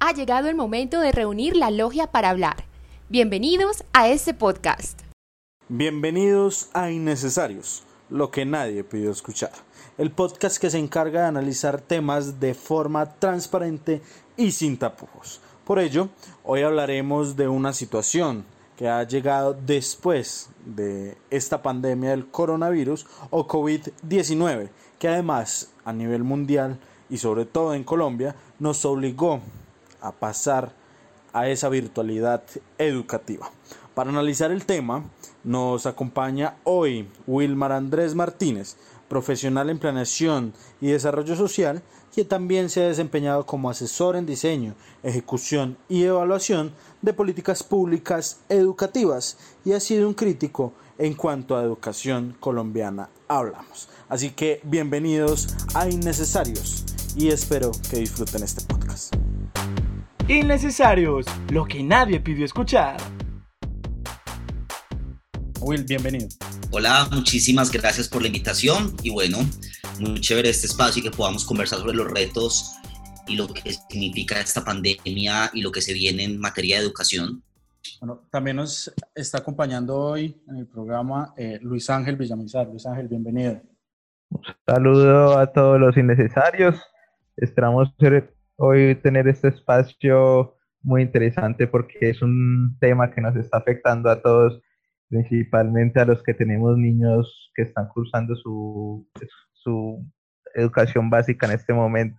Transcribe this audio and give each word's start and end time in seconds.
Ha 0.00 0.12
llegado 0.12 0.48
el 0.48 0.54
momento 0.54 1.00
de 1.00 1.10
reunir 1.10 1.56
la 1.56 1.72
logia 1.72 2.06
para 2.06 2.30
hablar. 2.30 2.64
Bienvenidos 3.08 3.82
a 3.92 4.08
este 4.08 4.32
podcast. 4.32 5.00
Bienvenidos 5.68 6.70
a 6.72 6.92
Innecesarios, 6.92 7.82
lo 8.08 8.30
que 8.30 8.46
nadie 8.46 8.84
pidió 8.84 9.10
escuchar. 9.10 9.50
El 9.98 10.12
podcast 10.12 10.58
que 10.58 10.70
se 10.70 10.78
encarga 10.78 11.22
de 11.22 11.26
analizar 11.26 11.80
temas 11.80 12.38
de 12.38 12.54
forma 12.54 13.06
transparente 13.16 14.00
y 14.36 14.52
sin 14.52 14.78
tapujos. 14.78 15.40
Por 15.64 15.80
ello, 15.80 16.10
hoy 16.44 16.62
hablaremos 16.62 17.34
de 17.34 17.48
una 17.48 17.72
situación 17.72 18.44
que 18.76 18.88
ha 18.88 19.02
llegado 19.02 19.52
después 19.52 20.48
de 20.64 21.18
esta 21.28 21.60
pandemia 21.60 22.10
del 22.10 22.28
coronavirus 22.28 23.04
o 23.30 23.48
COVID-19, 23.48 24.68
que 25.00 25.08
además 25.08 25.72
a 25.84 25.92
nivel 25.92 26.22
mundial 26.22 26.78
y 27.10 27.18
sobre 27.18 27.46
todo 27.46 27.74
en 27.74 27.82
Colombia 27.82 28.36
nos 28.60 28.84
obligó 28.84 29.40
a 30.00 30.12
pasar 30.12 30.72
a 31.32 31.48
esa 31.48 31.68
virtualidad 31.68 32.42
educativa. 32.78 33.50
Para 33.94 34.10
analizar 34.10 34.50
el 34.50 34.64
tema 34.64 35.04
nos 35.44 35.86
acompaña 35.86 36.56
hoy 36.64 37.08
Wilmar 37.26 37.72
Andrés 37.72 38.14
Martínez, 38.14 38.76
profesional 39.08 39.70
en 39.70 39.78
planeación 39.78 40.52
y 40.80 40.88
desarrollo 40.88 41.34
social, 41.36 41.82
que 42.14 42.24
también 42.24 42.68
se 42.68 42.82
ha 42.82 42.88
desempeñado 42.88 43.46
como 43.46 43.70
asesor 43.70 44.16
en 44.16 44.26
diseño, 44.26 44.74
ejecución 45.02 45.76
y 45.88 46.04
evaluación 46.04 46.72
de 47.02 47.12
políticas 47.12 47.62
públicas 47.62 48.40
educativas 48.48 49.38
y 49.64 49.72
ha 49.72 49.80
sido 49.80 50.08
un 50.08 50.14
crítico 50.14 50.72
en 50.98 51.14
cuanto 51.14 51.56
a 51.56 51.62
educación 51.62 52.36
colombiana 52.40 53.08
hablamos. 53.28 53.88
Así 54.08 54.30
que 54.30 54.60
bienvenidos 54.64 55.48
a 55.74 55.88
Innecesarios 55.88 56.84
y 57.16 57.28
espero 57.28 57.70
que 57.90 57.98
disfruten 57.98 58.42
este 58.42 58.62
podcast. 58.62 59.14
Innecesarios, 60.30 61.24
lo 61.50 61.64
que 61.64 61.82
nadie 61.82 62.20
pidió 62.20 62.44
escuchar. 62.44 62.98
Will, 65.62 65.84
bienvenido. 65.84 66.28
Hola, 66.70 67.08
muchísimas 67.10 67.72
gracias 67.72 68.10
por 68.10 68.20
la 68.20 68.26
invitación 68.26 68.94
y 69.02 69.08
bueno, 69.08 69.38
muy 69.98 70.20
chévere 70.20 70.50
este 70.50 70.66
espacio 70.66 71.00
y 71.00 71.04
que 71.04 71.16
podamos 71.16 71.46
conversar 71.46 71.78
sobre 71.78 71.96
los 71.96 72.10
retos 72.10 72.76
y 73.26 73.36
lo 73.36 73.48
que 73.48 73.72
significa 73.72 74.38
esta 74.38 74.62
pandemia 74.62 75.50
y 75.54 75.62
lo 75.62 75.72
que 75.72 75.80
se 75.80 75.94
viene 75.94 76.24
en 76.24 76.38
materia 76.38 76.76
de 76.76 76.84
educación. 76.84 77.42
Bueno, 77.98 78.20
también 78.30 78.56
nos 78.56 78.92
está 79.14 79.38
acompañando 79.38 79.96
hoy 79.96 80.42
en 80.46 80.56
el 80.56 80.66
programa 80.66 81.32
eh, 81.38 81.58
Luis 81.62 81.88
Ángel 81.88 82.16
Villamizar. 82.16 82.66
Luis 82.66 82.84
Ángel, 82.84 83.08
bienvenido. 83.08 83.62
Un 84.28 84.42
saludo 84.66 85.38
a 85.38 85.50
todos 85.50 85.80
los 85.80 85.96
innecesarios. 85.96 86.76
Esperamos 87.34 87.88
hoy 88.58 88.96
tener 88.96 89.28
este 89.28 89.48
espacio 89.48 90.56
muy 90.82 91.02
interesante 91.02 91.66
porque 91.66 92.10
es 92.10 92.22
un 92.22 92.76
tema 92.80 93.10
que 93.10 93.20
nos 93.20 93.36
está 93.36 93.58
afectando 93.58 94.10
a 94.10 94.20
todos, 94.20 94.60
principalmente 95.08 96.00
a 96.00 96.04
los 96.04 96.22
que 96.22 96.34
tenemos 96.34 96.76
niños 96.76 97.50
que 97.54 97.62
están 97.62 97.88
cursando 97.88 98.34
su, 98.36 99.08
su 99.52 100.04
educación 100.54 101.08
básica 101.08 101.46
en 101.46 101.52
este 101.52 101.72
momento. 101.72 102.18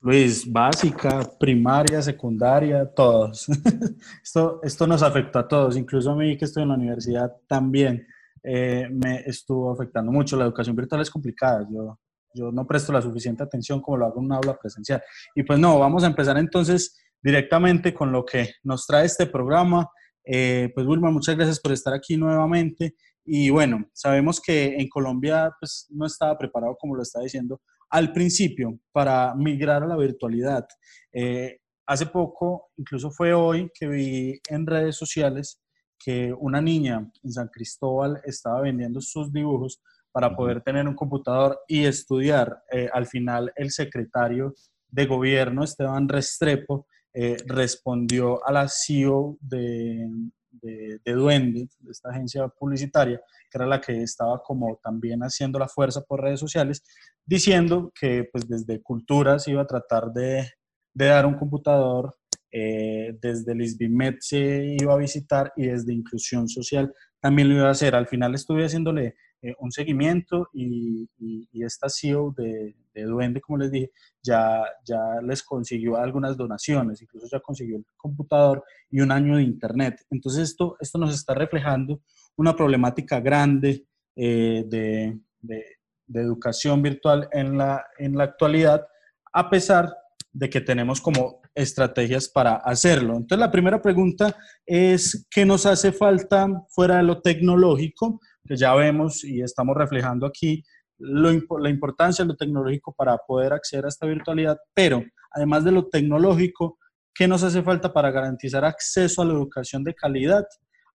Luis, 0.00 0.50
básica, 0.50 1.20
primaria, 1.38 2.02
secundaria, 2.02 2.84
todos. 2.84 3.46
esto, 4.22 4.60
esto 4.64 4.86
nos 4.88 5.02
afecta 5.04 5.40
a 5.40 5.48
todos, 5.48 5.76
incluso 5.76 6.10
a 6.10 6.16
mí 6.16 6.36
que 6.36 6.44
estoy 6.44 6.64
en 6.64 6.70
la 6.70 6.74
universidad 6.74 7.32
también 7.46 8.04
eh, 8.42 8.88
me 8.90 9.20
estuvo 9.20 9.70
afectando 9.70 10.10
mucho. 10.10 10.36
La 10.36 10.44
educación 10.44 10.74
virtual 10.74 11.02
es 11.02 11.10
complicada, 11.10 11.64
yo, 11.70 12.00
yo 12.34 12.52
no 12.52 12.66
presto 12.66 12.92
la 12.92 13.02
suficiente 13.02 13.42
atención 13.42 13.80
como 13.80 13.96
lo 13.96 14.06
hago 14.06 14.20
en 14.20 14.26
una 14.26 14.36
aula 14.36 14.58
presencial. 14.58 15.02
Y 15.34 15.42
pues 15.42 15.58
no, 15.58 15.78
vamos 15.78 16.04
a 16.04 16.06
empezar 16.06 16.38
entonces 16.38 16.96
directamente 17.22 17.94
con 17.94 18.12
lo 18.12 18.24
que 18.24 18.50
nos 18.62 18.86
trae 18.86 19.06
este 19.06 19.26
programa. 19.26 19.88
Eh, 20.24 20.70
pues 20.74 20.86
Wilma, 20.86 21.10
muchas 21.10 21.36
gracias 21.36 21.60
por 21.60 21.72
estar 21.72 21.94
aquí 21.94 22.16
nuevamente. 22.16 22.96
Y 23.24 23.50
bueno, 23.50 23.86
sabemos 23.92 24.40
que 24.40 24.76
en 24.76 24.88
Colombia 24.88 25.52
pues 25.60 25.86
no 25.90 26.06
estaba 26.06 26.36
preparado, 26.36 26.76
como 26.78 26.96
lo 26.96 27.02
está 27.02 27.20
diciendo, 27.20 27.60
al 27.90 28.12
principio 28.12 28.78
para 28.90 29.34
migrar 29.34 29.82
a 29.82 29.86
la 29.86 29.96
virtualidad. 29.96 30.66
Eh, 31.12 31.58
hace 31.86 32.06
poco, 32.06 32.70
incluso 32.76 33.10
fue 33.10 33.32
hoy, 33.32 33.70
que 33.78 33.86
vi 33.86 34.40
en 34.48 34.66
redes 34.66 34.96
sociales 34.96 35.60
que 36.04 36.32
una 36.32 36.60
niña 36.60 37.10
en 37.22 37.32
San 37.32 37.48
Cristóbal 37.48 38.20
estaba 38.24 38.62
vendiendo 38.62 39.00
sus 39.00 39.32
dibujos 39.32 39.80
para 40.12 40.36
poder 40.36 40.60
tener 40.60 40.86
un 40.86 40.94
computador 40.94 41.60
y 41.66 41.84
estudiar. 41.84 42.62
Eh, 42.70 42.88
al 42.92 43.06
final, 43.06 43.52
el 43.56 43.70
secretario 43.70 44.54
de 44.88 45.06
gobierno, 45.06 45.64
Esteban 45.64 46.08
Restrepo, 46.08 46.86
eh, 47.14 47.36
respondió 47.46 48.46
a 48.46 48.52
la 48.52 48.68
CEO 48.68 49.36
de, 49.40 50.08
de, 50.50 51.12
Duende, 51.12 51.68
de 51.78 51.90
esta 51.90 52.10
agencia 52.10 52.46
publicitaria, 52.48 53.20
que 53.50 53.58
era 53.58 53.66
la 53.66 53.80
que 53.80 54.02
estaba 54.02 54.42
como 54.42 54.78
también 54.82 55.20
haciendo 55.20 55.58
la 55.58 55.68
fuerza 55.68 56.02
por 56.02 56.22
redes 56.22 56.40
sociales, 56.40 56.82
diciendo 57.24 57.92
que 57.98 58.28
pues 58.30 58.48
desde 58.48 58.82
Culturas 58.82 59.48
iba 59.48 59.62
a 59.62 59.66
tratar 59.66 60.12
de, 60.12 60.48
de 60.94 61.06
dar 61.06 61.26
un 61.26 61.34
computador, 61.34 62.14
eh, 62.54 63.16
desde 63.20 63.52
el 63.52 63.62
ISBIMET 63.62 64.18
se 64.20 64.76
iba 64.78 64.92
a 64.92 64.98
visitar 64.98 65.52
y 65.56 65.68
desde 65.68 65.94
Inclusión 65.94 66.48
Social 66.48 66.92
también 67.18 67.48
lo 67.48 67.56
iba 67.56 67.68
a 67.68 67.72
hacer. 67.72 67.94
Al 67.94 68.06
final 68.06 68.34
estuve 68.34 68.66
haciéndole 68.66 69.14
eh, 69.42 69.56
un 69.58 69.72
seguimiento 69.72 70.48
y, 70.52 71.08
esta 71.52 71.88
CEO 71.88 72.32
de, 72.36 72.76
de, 72.94 73.02
Duende, 73.02 73.40
como 73.40 73.58
les 73.58 73.72
dije, 73.72 73.90
ya, 74.22 74.62
ya 74.84 75.20
les 75.22 75.42
consiguió 75.42 75.96
algunas 75.96 76.36
donaciones, 76.36 77.02
incluso 77.02 77.26
ya 77.30 77.40
consiguió 77.40 77.76
el 77.76 77.84
computador 77.96 78.64
y 78.88 79.00
un 79.00 79.10
año 79.10 79.36
de 79.36 79.42
internet. 79.42 80.04
Entonces 80.10 80.50
esto, 80.50 80.76
esto 80.80 80.98
nos 80.98 81.12
está 81.12 81.34
reflejando 81.34 82.02
una 82.36 82.54
problemática 82.54 83.20
grande 83.20 83.84
eh, 84.14 84.64
de, 84.66 85.18
de, 85.40 85.64
de, 86.06 86.20
educación 86.20 86.80
virtual 86.80 87.28
en 87.32 87.56
la, 87.58 87.84
en 87.98 88.16
la 88.16 88.24
actualidad, 88.24 88.86
a 89.32 89.50
pesar 89.50 89.92
de 90.32 90.48
que 90.50 90.60
tenemos 90.60 91.00
como 91.00 91.40
estrategias 91.54 92.28
para 92.28 92.56
hacerlo. 92.56 93.16
Entonces 93.16 93.38
la 93.38 93.50
primera 93.50 93.82
pregunta 93.82 94.36
es, 94.64 95.26
¿qué 95.30 95.44
nos 95.44 95.66
hace 95.66 95.92
falta 95.92 96.48
fuera 96.70 96.96
de 96.98 97.02
lo 97.02 97.20
tecnológico? 97.20 98.20
Que 98.46 98.56
ya 98.56 98.74
vemos 98.74 99.24
y 99.24 99.42
estamos 99.42 99.76
reflejando 99.76 100.26
aquí 100.26 100.64
lo, 100.98 101.30
la 101.58 101.70
importancia 101.70 102.24
de 102.24 102.28
lo 102.28 102.36
tecnológico 102.36 102.92
para 102.92 103.16
poder 103.18 103.52
acceder 103.52 103.86
a 103.86 103.88
esta 103.88 104.06
virtualidad, 104.06 104.58
pero 104.74 105.04
además 105.30 105.64
de 105.64 105.72
lo 105.72 105.88
tecnológico, 105.88 106.78
¿qué 107.14 107.26
nos 107.26 107.42
hace 107.42 107.62
falta 107.62 107.92
para 107.92 108.10
garantizar 108.10 108.64
acceso 108.64 109.22
a 109.22 109.24
la 109.24 109.32
educación 109.32 109.84
de 109.84 109.94
calidad 109.94 110.44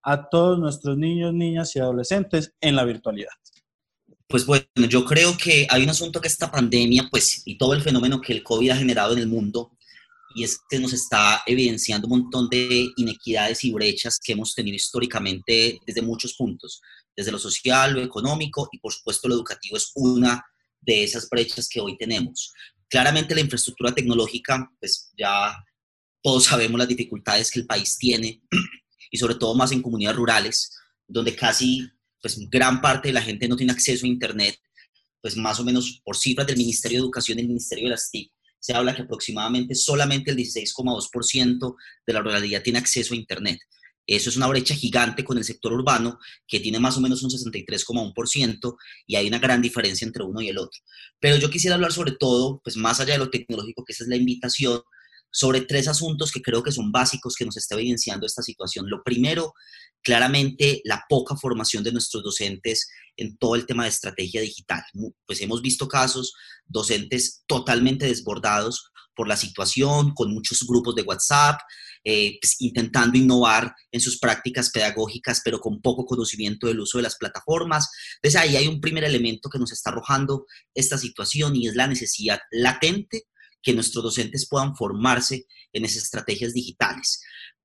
a 0.04 0.30
todos 0.30 0.60
nuestros 0.60 0.98
niños, 0.98 1.34
niñas 1.34 1.76
y 1.76 1.80
adolescentes 1.80 2.54
en 2.62 2.76
la 2.76 2.86
virtualidad? 2.86 3.32
Pues 4.28 4.46
bueno, 4.46 4.66
yo 4.90 5.06
creo 5.06 5.38
que 5.38 5.68
hay 5.70 5.84
un 5.84 5.90
asunto 5.90 6.20
que 6.20 6.28
esta 6.28 6.52
pandemia, 6.52 7.08
pues, 7.10 7.44
y 7.46 7.58
todo 7.58 7.74
el 7.74 7.82
fenómeno 7.82 8.20
que 8.20 8.34
el 8.34 8.44
COVID 8.44 8.72
ha 8.72 8.76
generado 8.76 9.14
en 9.14 9.20
el 9.20 9.28
mundo, 9.28 9.72
y 10.36 10.44
es 10.44 10.60
que 10.70 10.80
nos 10.80 10.94
está 10.94 11.42
evidenciando 11.46 12.08
un 12.08 12.20
montón 12.20 12.50
de 12.50 12.90
inequidades 12.98 13.64
y 13.64 13.72
brechas 13.72 14.20
que 14.24 14.34
hemos 14.34 14.54
tenido 14.54 14.76
históricamente 14.76 15.80
desde 15.86 16.02
muchos 16.02 16.36
puntos 16.36 16.82
desde 17.18 17.32
lo 17.32 17.40
social, 17.40 17.94
lo 17.94 18.02
económico 18.02 18.70
y 18.72 18.78
por 18.78 18.94
supuesto 18.94 19.28
lo 19.28 19.34
educativo 19.34 19.76
es 19.76 19.92
una 19.96 20.46
de 20.80 21.04
esas 21.04 21.28
brechas 21.28 21.68
que 21.68 21.82
hoy 21.82 21.98
tenemos. 21.98 22.54
Claramente 22.88 23.34
la 23.34 23.42
infraestructura 23.42 23.94
tecnológica, 23.94 24.72
pues 24.80 25.12
ya 25.18 25.58
todos 26.22 26.46
sabemos 26.46 26.78
las 26.78 26.88
dificultades 26.88 27.50
que 27.50 27.60
el 27.60 27.66
país 27.66 27.98
tiene 27.98 28.42
y 29.12 29.18
sobre 29.18 29.36
todo 29.36 29.56
más 29.56 29.72
en 29.72 29.82
comunidades 29.82 30.18
rurales, 30.18 30.72
donde 31.08 31.36
casi 31.36 31.90
pues 32.22 32.38
gran 32.50 32.82
parte 32.82 33.10
de 33.10 33.14
la 33.14 33.22
gente 33.22 33.48
no 33.48 33.56
tiene 33.56 33.74
acceso 33.74 34.06
a 34.06 34.10
Internet, 34.10 34.60
pues 35.22 35.36
más 35.36 35.60
o 35.60 35.64
menos 35.64 36.02
por 36.06 36.16
cifras 36.16 36.46
del 36.46 36.58
Ministerio 36.58 37.00
de 37.00 37.04
Educación 37.04 37.40
y 37.40 37.42
el 37.42 37.48
Ministerio 37.48 37.86
de 37.86 37.92
las 37.92 38.12
TIC, 38.12 38.32
se 38.60 38.74
habla 38.74 38.96
que 38.96 39.04
aproximadamente 39.04 39.76
solamente 39.76 40.32
el 40.32 40.38
16,2% 40.38 41.76
de 42.06 42.14
la 42.14 42.22
ruralidad 42.22 42.62
tiene 42.62 42.80
acceso 42.80 43.14
a 43.14 43.18
Internet. 43.18 43.60
Eso 44.08 44.30
es 44.30 44.38
una 44.38 44.48
brecha 44.48 44.74
gigante 44.74 45.24
con 45.26 45.38
el 45.38 45.44
sector 45.44 45.74
urbano, 45.74 46.18
que 46.48 46.62
tiene 46.62 46.80
más 46.80 46.98
o 46.98 47.02
menos 47.02 47.22
un 47.24 47.30
63,1%, 47.30 48.78
y 49.06 49.16
hay 49.18 49.28
una 49.28 49.40
gran 49.40 49.62
diferencia 49.62 50.06
entre 50.06 50.24
uno 50.24 50.42
y 50.42 50.48
el 50.48 50.58
otro. 50.58 50.80
Pero 51.20 51.36
yo 51.36 51.50
quisiera 51.50 51.76
hablar 51.76 51.92
sobre 51.92 52.14
todo, 52.14 52.62
pues 52.64 52.78
más 52.78 53.00
allá 53.02 53.14
de 53.14 53.20
lo 53.20 53.30
tecnológico, 53.30 53.84
que 53.84 53.92
esa 53.92 54.06
es 54.06 54.10
la 54.10 54.16
invitación, 54.16 54.82
sobre 55.30 55.62
tres 55.62 55.88
asuntos 55.88 56.32
que 56.32 56.42
creo 56.42 56.64
que 56.64 56.72
son 56.72 56.92
básicos 56.92 57.36
que 57.36 57.46
nos 57.46 57.58
está 57.58 57.76
evidenciando 57.76 58.26
esta 58.26 58.42
situación. 58.42 58.90
Lo 58.90 59.04
primero, 59.04 59.54
claramente 60.02 60.82
la 60.86 61.04
poca 61.10 61.36
formación 61.36 61.84
de 61.84 61.92
nuestros 61.92 62.24
docentes 62.24 62.88
en 63.18 63.38
todo 63.38 63.56
el 63.56 63.66
tema 63.66 63.84
de 63.84 63.90
estrategia 63.90 64.42
digital. 64.42 64.84
Pues 65.26 65.42
hemos 65.42 65.62
visto 65.62 65.88
casos, 65.88 66.34
docentes 66.66 67.44
totalmente 67.46 68.06
desbordados 68.06 68.90
por 69.16 69.28
la 69.28 69.36
situación, 69.36 70.14
con 70.14 70.34
muchos 70.34 70.66
grupos 70.66 70.96
de 70.96 71.02
WhatsApp, 71.02 71.60
eh, 72.04 72.38
pues, 72.42 72.56
intentando 72.60 73.18
innovar 73.18 73.74
en 73.92 74.00
sus 74.00 74.20
prácticas 74.20 74.70
pedagógicas, 74.70 75.42
pero 75.44 75.60
con 75.60 75.82
poco 75.82 76.06
conocimiento 76.06 76.68
del 76.68 76.80
uso 76.80 76.98
de 76.98 77.04
las 77.04 77.18
plataformas. 77.18 77.90
Entonces 78.16 78.42
ahí 78.42 78.56
hay 78.56 78.68
un 78.68 78.82
primer 78.82 79.04
elemento 79.04 79.50
que 79.50 79.60
nos 79.60 79.72
está 79.72 79.90
arrojando 79.90 80.46
esta 80.74 80.98
situación 80.98 81.56
y 81.56 81.68
es 81.68 81.76
la 81.76 81.88
necesidad 81.88 82.40
latente 82.52 83.24
que 83.62 83.74
nuestros 83.74 84.04
docentes 84.04 84.48
puedan 84.48 84.76
formarse 84.76 85.46
en 85.74 85.86
esas 85.86 86.04
estrategias 86.04 86.54
digitales. 86.54 87.22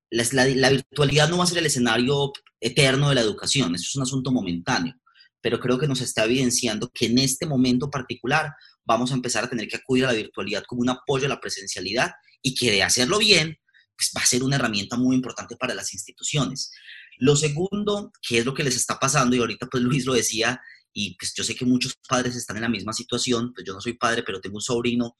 La, 0.09 0.69
virtualidad 0.69 1.29
no 1.29 1.37
va 1.37 1.45
a 1.45 1.47
ser 1.47 1.57
el 1.59 1.65
escenario 1.65 2.31
eterno 2.59 3.09
de 3.09 3.15
la 3.15 3.21
educación, 3.21 3.73
eso 3.73 3.85
es 3.87 3.95
un 3.95 4.03
asunto 4.03 4.31
momentáneo, 4.31 4.93
pero 5.41 5.59
creo 5.59 5.79
que 5.79 5.87
nos 5.87 6.01
está 6.01 6.25
evidenciando 6.25 6.91
que 6.93 7.07
en 7.07 7.17
este 7.17 7.45
momento 7.45 7.89
particular 7.89 8.53
vamos 8.85 9.11
a 9.11 9.15
empezar 9.15 9.45
a 9.45 9.49
tener 9.49 9.67
que 9.67 9.77
acudir 9.77 10.05
a 10.05 10.11
la 10.11 10.17
virtualidad 10.17 10.63
como 10.67 10.81
un 10.81 10.89
apoyo 10.89 11.25
a 11.25 11.29
la 11.29 11.39
presencialidad 11.39 12.11
y 12.41 12.53
que 12.53 12.71
de 12.71 12.83
hacerlo 12.83 13.17
bien, 13.17 13.57
pues 13.95 14.11
va 14.15 14.21
a 14.21 14.25
ser 14.25 14.43
una 14.43 14.55
herramienta 14.55 14.97
muy 14.97 15.15
importante 15.15 15.55
para 15.55 15.73
las 15.73 15.93
instituciones. 15.93 16.71
Lo 17.17 17.35
segundo, 17.35 18.11
que 18.27 18.39
es 18.39 18.45
lo 18.45 18.53
que 18.53 18.63
les 18.63 18.75
está 18.75 18.99
pasando, 18.99 19.35
y 19.35 19.39
ahorita 19.39 19.67
pues 19.67 19.83
Luis 19.83 20.05
lo 20.05 20.13
decía, 20.13 20.61
y 20.93 21.15
pues 21.15 21.33
yo 21.35 21.43
sé 21.43 21.55
que 21.55 21.65
muchos 21.65 21.95
padres 22.07 22.35
están 22.35 22.57
en 22.57 22.63
la 22.63 22.69
misma 22.69 22.93
situación, 22.93 23.53
pues 23.53 23.65
yo 23.65 23.73
no 23.73 23.81
soy 23.81 23.93
padre, 23.93 24.23
pero 24.23 24.41
tengo 24.41 24.57
un 24.57 24.61
sobrino, 24.61 25.15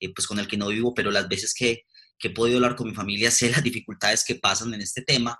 eh, 0.00 0.12
pues 0.14 0.26
con 0.26 0.38
el 0.38 0.48
que 0.48 0.56
no 0.56 0.68
vivo, 0.68 0.94
pero 0.94 1.10
las 1.10 1.28
veces 1.28 1.54
que, 1.54 1.82
que 2.18 2.28
he 2.28 2.30
podido 2.30 2.56
hablar 2.56 2.76
con 2.76 2.88
mi 2.88 2.94
familia 2.94 3.30
sé 3.32 3.50
las 3.50 3.62
dificultades 3.62 4.24
que 4.26 4.36
pasan 4.36 4.72
en 4.74 4.80
este 4.80 5.02
tema, 5.02 5.38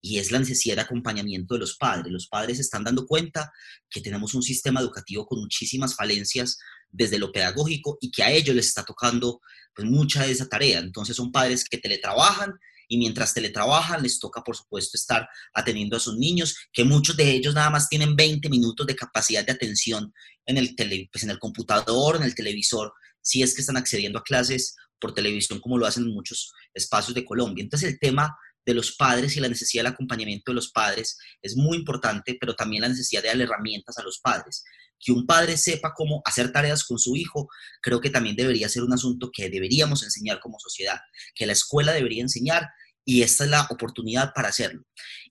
y 0.00 0.18
es 0.18 0.30
la 0.30 0.38
necesidad 0.38 0.76
de 0.76 0.82
acompañamiento 0.82 1.54
de 1.54 1.60
los 1.60 1.76
padres. 1.76 2.12
Los 2.12 2.28
padres 2.28 2.60
están 2.60 2.84
dando 2.84 3.06
cuenta 3.06 3.52
que 3.90 4.00
tenemos 4.00 4.34
un 4.34 4.42
sistema 4.42 4.80
educativo 4.80 5.26
con 5.26 5.40
muchísimas 5.40 5.96
falencias 5.96 6.58
desde 6.90 7.18
lo 7.18 7.32
pedagógico 7.32 7.98
y 8.00 8.10
que 8.10 8.22
a 8.22 8.30
ellos 8.30 8.54
les 8.54 8.66
está 8.66 8.84
tocando 8.84 9.40
pues 9.74 9.88
mucha 9.88 10.24
de 10.24 10.32
esa 10.32 10.48
tarea. 10.48 10.78
Entonces 10.78 11.16
son 11.16 11.30
padres 11.30 11.64
que 11.64 11.78
teletrabajan 11.78 12.54
y 12.88 12.96
mientras 12.96 13.34
teletrabajan 13.34 14.02
les 14.02 14.18
toca, 14.18 14.42
por 14.42 14.56
supuesto, 14.56 14.96
estar 14.96 15.28
atendiendo 15.52 15.96
a 15.96 16.00
sus 16.00 16.16
niños, 16.16 16.56
que 16.72 16.84
muchos 16.84 17.16
de 17.16 17.30
ellos 17.30 17.54
nada 17.54 17.70
más 17.70 17.88
tienen 17.88 18.16
20 18.16 18.48
minutos 18.48 18.86
de 18.86 18.96
capacidad 18.96 19.44
de 19.44 19.52
atención 19.52 20.12
en 20.46 20.56
el, 20.56 20.74
tele, 20.74 21.08
pues 21.12 21.22
en 21.24 21.30
el 21.30 21.38
computador, 21.38 22.16
en 22.16 22.22
el 22.22 22.34
televisor, 22.34 22.92
si 23.20 23.42
es 23.42 23.54
que 23.54 23.60
están 23.60 23.76
accediendo 23.76 24.18
a 24.18 24.24
clases 24.24 24.74
por 24.98 25.14
televisión 25.14 25.60
como 25.60 25.78
lo 25.78 25.86
hacen 25.86 26.04
en 26.04 26.14
muchos 26.14 26.52
espacios 26.72 27.14
de 27.14 27.24
Colombia. 27.24 27.62
Entonces 27.62 27.90
el 27.90 27.98
tema 27.98 28.36
de 28.64 28.74
los 28.74 28.96
padres 28.96 29.36
y 29.36 29.40
la 29.40 29.48
necesidad 29.48 29.84
del 29.84 29.92
acompañamiento 29.92 30.50
de 30.50 30.56
los 30.56 30.70
padres 30.70 31.18
es 31.42 31.56
muy 31.56 31.76
importante, 31.76 32.36
pero 32.40 32.54
también 32.54 32.82
la 32.82 32.88
necesidad 32.88 33.22
de 33.22 33.28
darle 33.28 33.44
herramientas 33.44 33.96
a 33.98 34.02
los 34.02 34.18
padres. 34.18 34.64
Que 34.98 35.12
un 35.12 35.26
padre 35.26 35.56
sepa 35.56 35.94
cómo 35.94 36.22
hacer 36.24 36.52
tareas 36.52 36.84
con 36.84 36.98
su 36.98 37.16
hijo, 37.16 37.48
creo 37.80 38.00
que 38.00 38.10
también 38.10 38.36
debería 38.36 38.68
ser 38.68 38.82
un 38.82 38.92
asunto 38.92 39.30
que 39.32 39.48
deberíamos 39.48 40.02
enseñar 40.02 40.40
como 40.40 40.58
sociedad, 40.58 40.98
que 41.34 41.46
la 41.46 41.52
escuela 41.52 41.92
debería 41.92 42.22
enseñar 42.22 42.68
y 43.04 43.22
esta 43.22 43.44
es 43.44 43.50
la 43.50 43.66
oportunidad 43.70 44.32
para 44.34 44.48
hacerlo. 44.48 44.82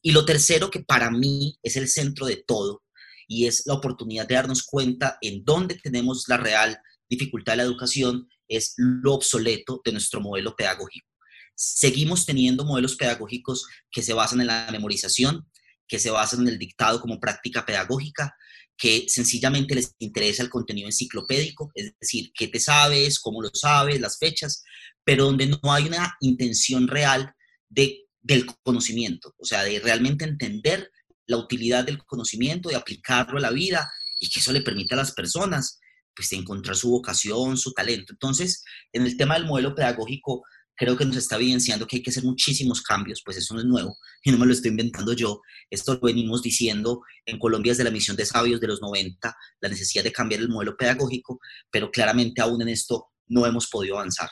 Y 0.01 0.11
lo 0.11 0.25
tercero 0.25 0.71
que 0.71 0.79
para 0.79 1.11
mí 1.11 1.59
es 1.61 1.75
el 1.75 1.87
centro 1.87 2.25
de 2.25 2.43
todo 2.47 2.83
y 3.27 3.45
es 3.45 3.63
la 3.65 3.73
oportunidad 3.75 4.27
de 4.27 4.35
darnos 4.35 4.63
cuenta 4.63 5.17
en 5.21 5.43
dónde 5.43 5.75
tenemos 5.75 6.25
la 6.27 6.37
real 6.37 6.79
dificultad 7.09 7.53
de 7.53 7.57
la 7.57 7.63
educación, 7.63 8.27
es 8.47 8.73
lo 8.77 9.13
obsoleto 9.13 9.81
de 9.83 9.91
nuestro 9.91 10.21
modelo 10.21 10.55
pedagógico. 10.55 11.07
Seguimos 11.55 12.25
teniendo 12.25 12.65
modelos 12.65 12.95
pedagógicos 12.95 13.67
que 13.91 14.01
se 14.01 14.13
basan 14.13 14.41
en 14.41 14.47
la 14.47 14.69
memorización, 14.71 15.49
que 15.87 15.99
se 15.99 16.09
basan 16.09 16.41
en 16.41 16.49
el 16.49 16.59
dictado 16.59 16.99
como 16.99 17.19
práctica 17.19 17.65
pedagógica, 17.65 18.35
que 18.77 19.06
sencillamente 19.07 19.74
les 19.74 19.95
interesa 20.00 20.44
el 20.44 20.50
contenido 20.50 20.88
enciclopédico, 20.88 21.71
es 21.74 21.94
decir, 22.00 22.31
qué 22.33 22.47
te 22.47 22.59
sabes, 22.59 23.19
cómo 23.19 23.41
lo 23.41 23.50
sabes, 23.53 24.00
las 24.00 24.19
fechas, 24.19 24.63
pero 25.03 25.25
donde 25.25 25.47
no 25.47 25.59
hay 25.63 25.88
una 25.88 26.15
intención 26.21 26.88
real 26.88 27.33
de, 27.69 28.06
del 28.21 28.45
conocimiento, 28.63 29.33
o 29.38 29.45
sea, 29.45 29.63
de 29.63 29.79
realmente 29.79 30.25
entender 30.25 30.91
la 31.25 31.38
utilidad 31.38 31.85
del 31.85 32.03
conocimiento, 32.06 32.69
de 32.69 32.75
aplicarlo 32.75 33.38
a 33.38 33.41
la 33.41 33.51
vida 33.51 33.91
y 34.19 34.29
que 34.29 34.39
eso 34.39 34.51
le 34.51 34.62
permita 34.62 34.95
a 34.95 35.00
las 35.00 35.12
personas 35.12 35.79
pues 36.15 36.31
encontrar 36.33 36.75
su 36.75 36.89
vocación, 36.89 37.57
su 37.57 37.74
talento. 37.74 38.13
Entonces, 38.13 38.63
en 38.91 39.03
el 39.03 39.18
tema 39.18 39.35
del 39.35 39.45
modelo 39.45 39.75
pedagógico, 39.75 40.44
creo 40.77 40.95
que 40.95 41.06
nos 41.06 41.18
está 41.18 41.35
evidenciando 41.35 41.88
que 41.88 41.97
hay 41.97 42.03
que 42.03 42.12
hacer 42.12 42.24
muchísimos 42.24 42.81
cambios, 42.81 43.21
pues 43.25 43.38
eso 43.38 43.53
no 43.53 43.59
es 43.59 43.65
nuevo 43.65 43.97
y 44.24 44.31
no 44.31 44.38
me 44.38 44.45
lo 44.45 44.53
estoy 44.53 44.71
inventando 44.71 45.13
yo, 45.13 45.41
esto 45.69 45.95
lo 45.95 46.00
venimos 46.01 46.41
diciendo 46.41 47.01
en 47.25 47.39
Colombia 47.39 47.71
desde 47.71 47.83
la 47.83 47.91
misión 47.91 48.15
de 48.15 48.25
sabios 48.25 48.62
de 48.62 48.68
los 48.68 48.81
90, 48.81 49.35
la 49.59 49.69
necesidad 49.69 50.03
de 50.03 50.13
cambiar 50.13 50.41
el 50.41 50.50
modelo 50.50 50.77
pedagógico, 50.77 51.39
pero 51.69 51.91
claramente 51.91 52.41
aún 52.41 52.62
en 52.62 52.69
esto 52.69 53.07
no 53.27 53.45
hemos 53.45 53.68
podido 53.68 53.97
avanzar. 53.97 54.29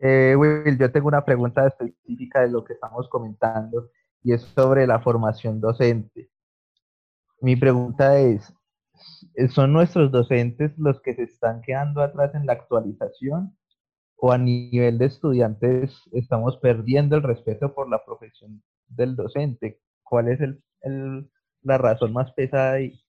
Eh, 0.00 0.36
Will, 0.36 0.78
yo 0.78 0.92
tengo 0.92 1.08
una 1.08 1.24
pregunta 1.24 1.66
específica 1.66 2.42
de 2.42 2.50
lo 2.50 2.64
que 2.64 2.74
estamos 2.74 3.08
comentando 3.08 3.90
y 4.22 4.32
es 4.32 4.42
sobre 4.54 4.86
la 4.86 5.00
formación 5.00 5.60
docente. 5.60 6.30
Mi 7.40 7.56
pregunta 7.56 8.18
es, 8.18 8.52
¿son 9.50 9.72
nuestros 9.72 10.12
docentes 10.12 10.72
los 10.78 11.00
que 11.02 11.14
se 11.14 11.24
están 11.24 11.62
quedando 11.62 12.00
atrás 12.00 12.32
en 12.34 12.46
la 12.46 12.52
actualización 12.52 13.56
o 14.20 14.32
a 14.32 14.38
nivel 14.38 14.98
de 14.98 15.06
estudiantes 15.06 15.92
estamos 16.12 16.56
perdiendo 16.58 17.16
el 17.16 17.22
respeto 17.22 17.74
por 17.74 17.88
la 17.88 18.04
profesión 18.04 18.62
del 18.88 19.16
docente? 19.16 19.80
¿Cuál 20.02 20.28
es 20.28 20.40
el, 20.40 21.30
la 21.62 21.78
razón 21.78 22.12
más 22.12 22.32
pesada 22.32 22.72
ahí? 22.74 23.00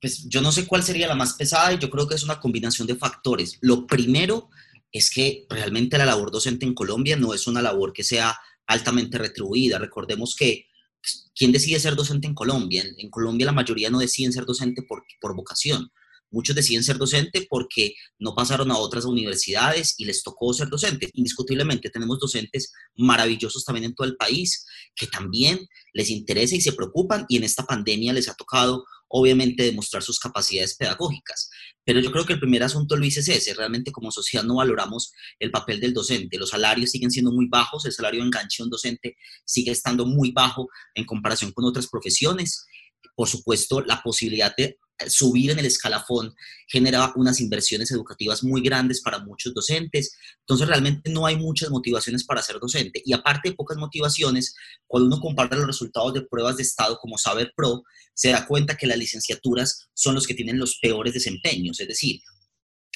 Pues 0.00 0.28
yo 0.28 0.40
no 0.40 0.52
sé 0.52 0.66
cuál 0.66 0.82
sería 0.82 1.08
la 1.08 1.14
más 1.14 1.34
pesada 1.34 1.72
y 1.72 1.78
yo 1.78 1.90
creo 1.90 2.06
que 2.06 2.14
es 2.14 2.24
una 2.24 2.40
combinación 2.40 2.86
de 2.86 2.96
factores. 2.96 3.58
Lo 3.60 3.86
primero 3.86 4.48
es 4.92 5.10
que 5.10 5.46
realmente 5.48 5.98
la 5.98 6.06
labor 6.06 6.30
docente 6.30 6.66
en 6.66 6.74
Colombia 6.74 7.16
no 7.16 7.32
es 7.34 7.46
una 7.46 7.62
labor 7.62 7.92
que 7.92 8.02
sea 8.02 8.36
altamente 8.66 9.18
retribuida. 9.18 9.78
Recordemos 9.78 10.34
que 10.36 10.66
pues, 11.00 11.30
¿quién 11.34 11.52
decide 11.52 11.80
ser 11.80 11.96
docente 11.96 12.26
en 12.26 12.34
Colombia? 12.34 12.84
En, 12.96 13.10
Colombia 13.10 13.46
la 13.46 13.52
mayoría 13.52 13.90
no 13.90 13.98
deciden 13.98 14.32
ser 14.32 14.44
docente 14.44 14.82
por, 14.82 15.02
por 15.20 15.34
vocación. 15.34 15.90
Muchos 16.30 16.54
deciden 16.54 16.84
ser 16.84 16.96
docente 16.96 17.46
porque 17.48 17.94
no 18.18 18.34
pasaron 18.34 18.70
a 18.70 18.78
otras 18.78 19.04
universidades 19.04 19.94
y 19.98 20.04
les 20.04 20.22
tocó 20.22 20.52
ser 20.54 20.68
docente. 20.68 21.10
Indiscutiblemente 21.14 21.90
tenemos 21.90 22.18
docentes 22.18 22.72
maravillosos 22.96 23.64
también 23.64 23.84
en 23.84 23.94
todo 23.94 24.06
el 24.06 24.16
país 24.16 24.66
que 24.94 25.06
también 25.06 25.66
les 25.92 26.10
interesa 26.10 26.54
y 26.54 26.60
se 26.60 26.72
preocupan 26.72 27.26
y 27.28 27.36
en 27.36 27.44
esta 27.44 27.64
pandemia 27.64 28.12
les 28.12 28.28
ha 28.28 28.34
tocado 28.34 28.84
obviamente 29.12 29.64
demostrar 29.64 30.02
sus 30.02 30.20
capacidades 30.20 30.76
pedagógicas. 30.76 31.50
Pero 31.84 31.98
yo 32.00 32.12
creo 32.12 32.24
que 32.24 32.34
el 32.34 32.40
primer 32.40 32.62
asunto, 32.62 32.96
Luis, 32.96 33.16
es 33.16 33.28
ese. 33.28 33.54
Realmente 33.54 33.90
como 33.90 34.12
sociedad 34.12 34.44
no 34.44 34.56
valoramos 34.56 35.12
el 35.40 35.50
papel 35.50 35.80
del 35.80 35.92
docente. 35.92 36.38
Los 36.38 36.50
salarios 36.50 36.90
siguen 36.90 37.10
siendo 37.10 37.32
muy 37.32 37.46
bajos, 37.48 37.84
el 37.86 37.92
salario 37.92 38.20
de 38.20 38.26
enganche 38.26 38.62
un 38.62 38.70
docente 38.70 39.16
sigue 39.44 39.72
estando 39.72 40.06
muy 40.06 40.30
bajo 40.30 40.68
en 40.94 41.04
comparación 41.04 41.50
con 41.52 41.64
otras 41.64 41.88
profesiones. 41.88 42.64
Por 43.14 43.28
supuesto, 43.28 43.80
la 43.80 44.02
posibilidad 44.02 44.54
de 44.56 44.78
subir 45.08 45.50
en 45.50 45.58
el 45.58 45.66
escalafón 45.66 46.34
genera 46.66 47.12
unas 47.16 47.40
inversiones 47.40 47.90
educativas 47.90 48.44
muy 48.44 48.60
grandes 48.60 49.00
para 49.00 49.18
muchos 49.18 49.54
docentes. 49.54 50.16
Entonces, 50.40 50.68
realmente 50.68 51.10
no 51.10 51.26
hay 51.26 51.36
muchas 51.36 51.70
motivaciones 51.70 52.24
para 52.24 52.42
ser 52.42 52.58
docente. 52.58 53.02
Y 53.04 53.12
aparte 53.12 53.50
de 53.50 53.54
pocas 53.54 53.78
motivaciones, 53.78 54.54
cuando 54.86 55.06
uno 55.06 55.20
compara 55.20 55.56
los 55.56 55.66
resultados 55.66 56.14
de 56.14 56.22
pruebas 56.22 56.56
de 56.56 56.62
Estado 56.62 56.98
como 56.98 57.18
Saber 57.18 57.52
Pro, 57.56 57.82
se 58.14 58.30
da 58.30 58.46
cuenta 58.46 58.76
que 58.76 58.86
las 58.86 58.98
licenciaturas 58.98 59.88
son 59.94 60.14
los 60.14 60.26
que 60.26 60.34
tienen 60.34 60.58
los 60.58 60.78
peores 60.78 61.14
desempeños. 61.14 61.80
Es 61.80 61.88
decir, 61.88 62.20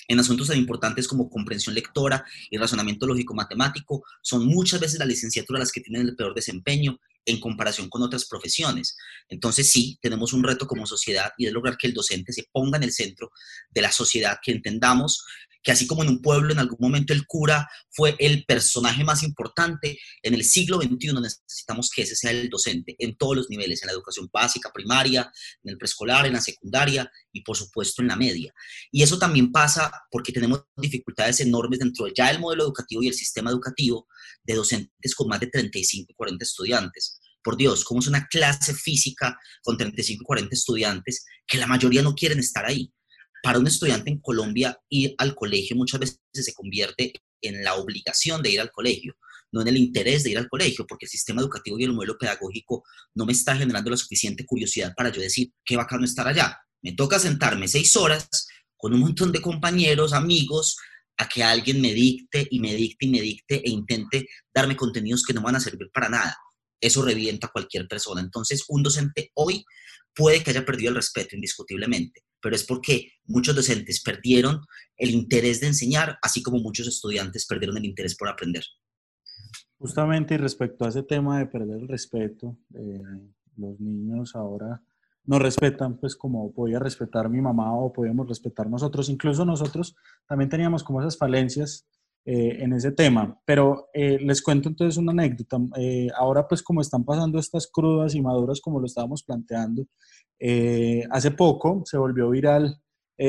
en 0.09 0.21
asuntos 0.21 0.49
tan 0.49 0.59
importantes 0.59 1.09
como 1.09 1.31
comprensión 1.31 1.75
lectora 1.75 2.25
y 2.51 2.59
razonamiento 2.59 3.07
lógico-matemático, 3.07 4.05
son 4.23 4.47
muchas 4.47 4.81
veces 4.81 4.99
las 4.99 5.09
licenciaturas 5.09 5.61
las 5.61 5.73
que 5.73 5.81
tienen 5.81 6.09
el 6.09 6.17
peor 6.17 6.35
desempeño 6.35 6.99
en 7.27 7.41
comparación 7.41 7.89
con 7.89 8.03
otras 8.03 8.27
profesiones. 8.27 8.97
Entonces 9.29 9.71
sí, 9.71 9.99
tenemos 10.01 10.33
un 10.33 10.45
reto 10.45 10.67
como 10.67 10.87
sociedad 10.87 11.33
y 11.39 11.47
es 11.47 11.53
lograr 11.53 11.77
que 11.77 11.87
el 11.87 11.95
docente 11.95 12.33
se 12.33 12.45
ponga 12.53 12.77
en 12.77 12.85
el 12.85 12.93
centro 12.93 13.31
de 13.71 13.83
la 13.83 13.93
sociedad, 13.93 14.39
que 14.43 14.53
entendamos 14.53 15.25
que 15.65 15.73
así 15.73 15.87
como 15.87 16.03
en 16.03 16.11
un 16.11 16.23
pueblo 16.23 16.53
en 16.53 16.59
algún 16.61 16.79
momento 16.79 17.13
el 17.13 17.27
cura 17.27 17.69
fue 17.91 18.15
el 18.21 18.45
personaje 18.45 19.03
más 19.03 19.23
importante, 19.23 19.99
en 20.23 20.35
el 20.35 20.45
siglo 20.45 20.79
XXI 20.81 21.15
necesitamos 21.21 21.91
que 21.91 22.03
ese 22.03 22.15
sea 22.15 22.31
el 22.31 22.51
docente 22.51 22.95
en 22.99 23.17
todos 23.17 23.35
los 23.35 23.51
niveles, 23.51 23.83
en 23.83 23.87
la 23.87 23.95
educación 23.95 24.29
básica, 24.33 24.71
primaria, 24.73 25.33
en 25.63 25.71
el 25.71 25.79
preescolar, 25.79 26.27
en 26.27 26.35
la 26.35 26.41
secundaria 26.41 27.11
y 27.33 27.43
por 27.43 27.57
supuesto 27.57 28.03
en 28.03 28.09
la 28.09 28.17
media. 28.17 28.53
Y 28.93 29.03
eso 29.03 29.19
también 29.19 29.51
pasa 29.51 29.91
porque 30.11 30.33
tenemos 30.33 30.65
dificultades 30.77 31.41
enormes 31.41 31.79
dentro 31.79 32.05
de 32.05 32.13
ya 32.15 32.31
el 32.31 32.39
modelo 32.39 32.65
educativo 32.65 33.03
y 33.03 33.09
el 33.09 33.15
sistema 33.15 33.51
educativo 33.51 34.07
de 34.43 34.55
docentes 34.55 35.15
con 35.15 35.29
más 35.29 35.41
de 35.41 35.47
35 35.47 36.13
y 36.13 36.15
40 36.15 36.45
estudiantes 36.45 37.19
por 37.45 37.59
Dios, 37.59 37.85
¿cómo 37.85 38.01
es 38.01 38.07
una 38.07 38.27
clase 38.27 38.73
física 38.75 39.39
con 39.63 39.77
35 39.77 40.23
y 40.23 40.25
40 40.25 40.55
estudiantes 40.55 41.27
que 41.47 41.59
la 41.59 41.67
mayoría 41.67 42.03
no 42.03 42.15
quieren 42.15 42.39
estar 42.39 42.65
ahí? 42.65 42.91
Para 43.45 43.59
un 43.59 43.67
estudiante 43.67 44.11
en 44.11 44.21
Colombia 44.21 44.81
ir 44.89 45.15
al 45.19 45.35
colegio 45.35 45.77
muchas 45.77 46.01
veces 46.01 46.19
se 46.33 46.55
convierte 46.55 47.13
en 47.43 47.63
la 47.63 47.75
obligación 47.75 48.43
de 48.43 48.51
ir 48.51 48.59
al 48.59 48.73
colegio, 48.73 49.19
no 49.53 49.61
en 49.61 49.69
el 49.69 49.77
interés 49.77 50.25
de 50.25 50.31
ir 50.31 50.39
al 50.39 50.49
colegio, 50.49 50.87
porque 50.87 51.05
el 51.05 51.11
sistema 51.11 51.43
educativo 51.43 51.79
y 51.79 51.85
el 51.85 51.93
modelo 51.93 52.17
pedagógico 52.17 52.85
no 53.15 53.27
me 53.27 53.33
está 53.33 53.55
generando 53.55 53.91
la 53.91 53.99
suficiente 53.99 54.47
curiosidad 54.47 54.95
para 54.97 55.11
yo 55.11 55.21
decir 55.21 55.53
qué 55.63 55.77
bacano 55.77 56.07
estar 56.07 56.27
allá. 56.27 56.59
Me 56.81 56.93
toca 56.93 57.19
sentarme 57.19 57.69
seis 57.69 57.95
horas 57.97 58.27
con 58.79 58.95
un 58.95 59.01
montón 59.01 59.31
de 59.31 59.43
compañeros, 59.43 60.15
amigos, 60.15 60.79
a 61.19 61.29
que 61.29 61.43
alguien 61.43 61.83
me 61.83 61.93
dicte 61.93 62.49
y 62.51 62.61
me 62.61 62.75
dicte 62.75 63.05
y 63.05 63.11
me 63.11 63.21
dicte 63.21 63.57
e 63.57 63.71
intente 63.71 64.27
darme 64.55 64.75
contenidos 64.75 65.23
que 65.23 65.35
no 65.35 65.43
van 65.43 65.57
a 65.57 65.61
servir 65.61 65.91
para 65.93 66.09
nada. 66.09 66.35
eso 66.81 67.03
revienta 67.03 67.49
a 67.49 67.51
cualquier 67.51 67.87
persona. 67.89 68.23
Entonces, 68.23 68.65
un 68.69 68.83
docente 68.83 69.31
hoy 69.35 69.65
puede 70.15 70.43
que 70.43 70.51
haya 70.51 70.65
perdido 70.65 70.91
el 70.91 70.97
respeto 70.97 71.35
indiscutiblemente, 71.35 72.23
pero 72.45 72.57
es 72.57 72.65
porque 72.65 73.09
muchos 73.25 73.57
docentes 73.57 74.03
perdieron 74.03 74.61
el 74.99 75.13
interés 75.13 75.63
de 75.63 75.69
enseñar, 75.69 76.19
así 76.21 76.43
como 76.43 76.59
muchos 76.59 76.87
estudiantes 76.87 77.47
perdieron 77.47 77.79
el 77.79 77.87
interés 77.87 78.15
por 78.15 78.29
aprender. 78.29 78.63
Justamente 79.79 80.37
respecto 80.37 80.85
a 80.85 80.91
ese 80.91 81.05
tema 81.05 81.39
de 81.39 81.47
perder 81.47 81.81
el 81.81 81.89
respeto, 81.89 82.59
eh, 82.75 83.01
los 83.57 83.81
niños 83.81 84.37
ahora 84.37 84.83
no 85.25 85.39
respetan, 85.39 85.97
pues 85.97 86.17
como 86.17 86.53
podía 86.53 86.79
respetar 86.79 87.31
mi 87.31 87.41
mamá 87.41 87.75
o 87.75 87.91
podíamos 87.91 88.29
respetar 88.29 88.69
nosotros, 88.69 89.09
incluso 89.09 89.47
nosotros 89.47 89.97
también 90.29 90.51
teníamos 90.51 90.85
como 90.85 91.01
esas 91.01 91.17
falencias 91.17 91.89
eh, 92.25 92.59
en 92.61 92.73
ese 92.73 92.93
tema. 92.93 93.39
Pero 93.45 93.89
eh, 93.93 94.19
les 94.21 94.43
cuento 94.43 94.69
entonces 94.69 94.97
una 94.97 95.13
anécdota. 95.13 95.59
ahora 96.17 96.47
pues 96.49 96.63
como 96.63 96.81
están 96.81 97.05
pasando 97.05 97.39
estas 97.39 97.67
crudas 97.71 98.15
y 98.15 98.23
maduras 98.23 98.61
como 98.61 98.81
lo 98.81 98.87
estábamos 98.87 99.23
planteando, 99.23 99.87
hace 101.11 101.31
poco 101.31 101.83
se 101.85 101.97
volvió 101.97 102.29
viral 102.31 102.77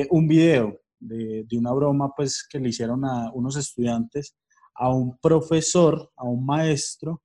un 0.09 0.27
video 0.27 0.81
de, 0.99 1.45
de, 1.47 1.57
una 1.57 1.71
broma 1.71 2.11
pues 2.15 2.45
que 2.49 2.59
le 2.59 2.69
hicieron 2.69 3.05
a 3.05 3.31
unos 3.31 3.55
estudiantes 3.55 4.35
a 4.75 4.93
un 4.93 5.17
profesor, 5.19 6.11
a 6.17 6.25
un 6.25 6.45
maestro 6.45 7.21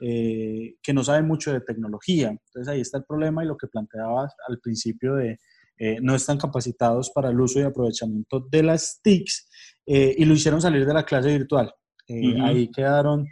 eh, 0.00 0.76
que 0.82 0.92
no 0.92 1.04
sabe 1.04 1.22
mucho 1.22 1.52
de 1.52 1.60
tecnología. 1.60 2.28
Entonces 2.28 2.68
ahí 2.68 2.80
está 2.80 2.98
el 2.98 3.04
problema 3.04 3.44
y 3.44 3.46
lo 3.46 3.56
que 3.56 3.68
planteaba 3.68 4.28
al 4.48 4.58
principio 4.60 5.14
de 5.14 5.38
eh, 5.78 5.98
no 6.00 6.14
están 6.14 6.38
capacitados 6.38 7.10
para 7.10 7.30
el 7.30 7.40
uso 7.40 7.60
y 7.60 7.62
aprovechamiento 7.62 8.46
de 8.50 8.62
las 8.62 9.00
TICs 9.02 9.48
eh, 9.86 10.14
y 10.16 10.24
lo 10.24 10.34
hicieron 10.34 10.60
salir 10.60 10.86
de 10.86 10.94
la 10.94 11.04
clase 11.04 11.36
virtual. 11.36 11.72
Ahí 12.42 12.70
quedaron 12.70 13.26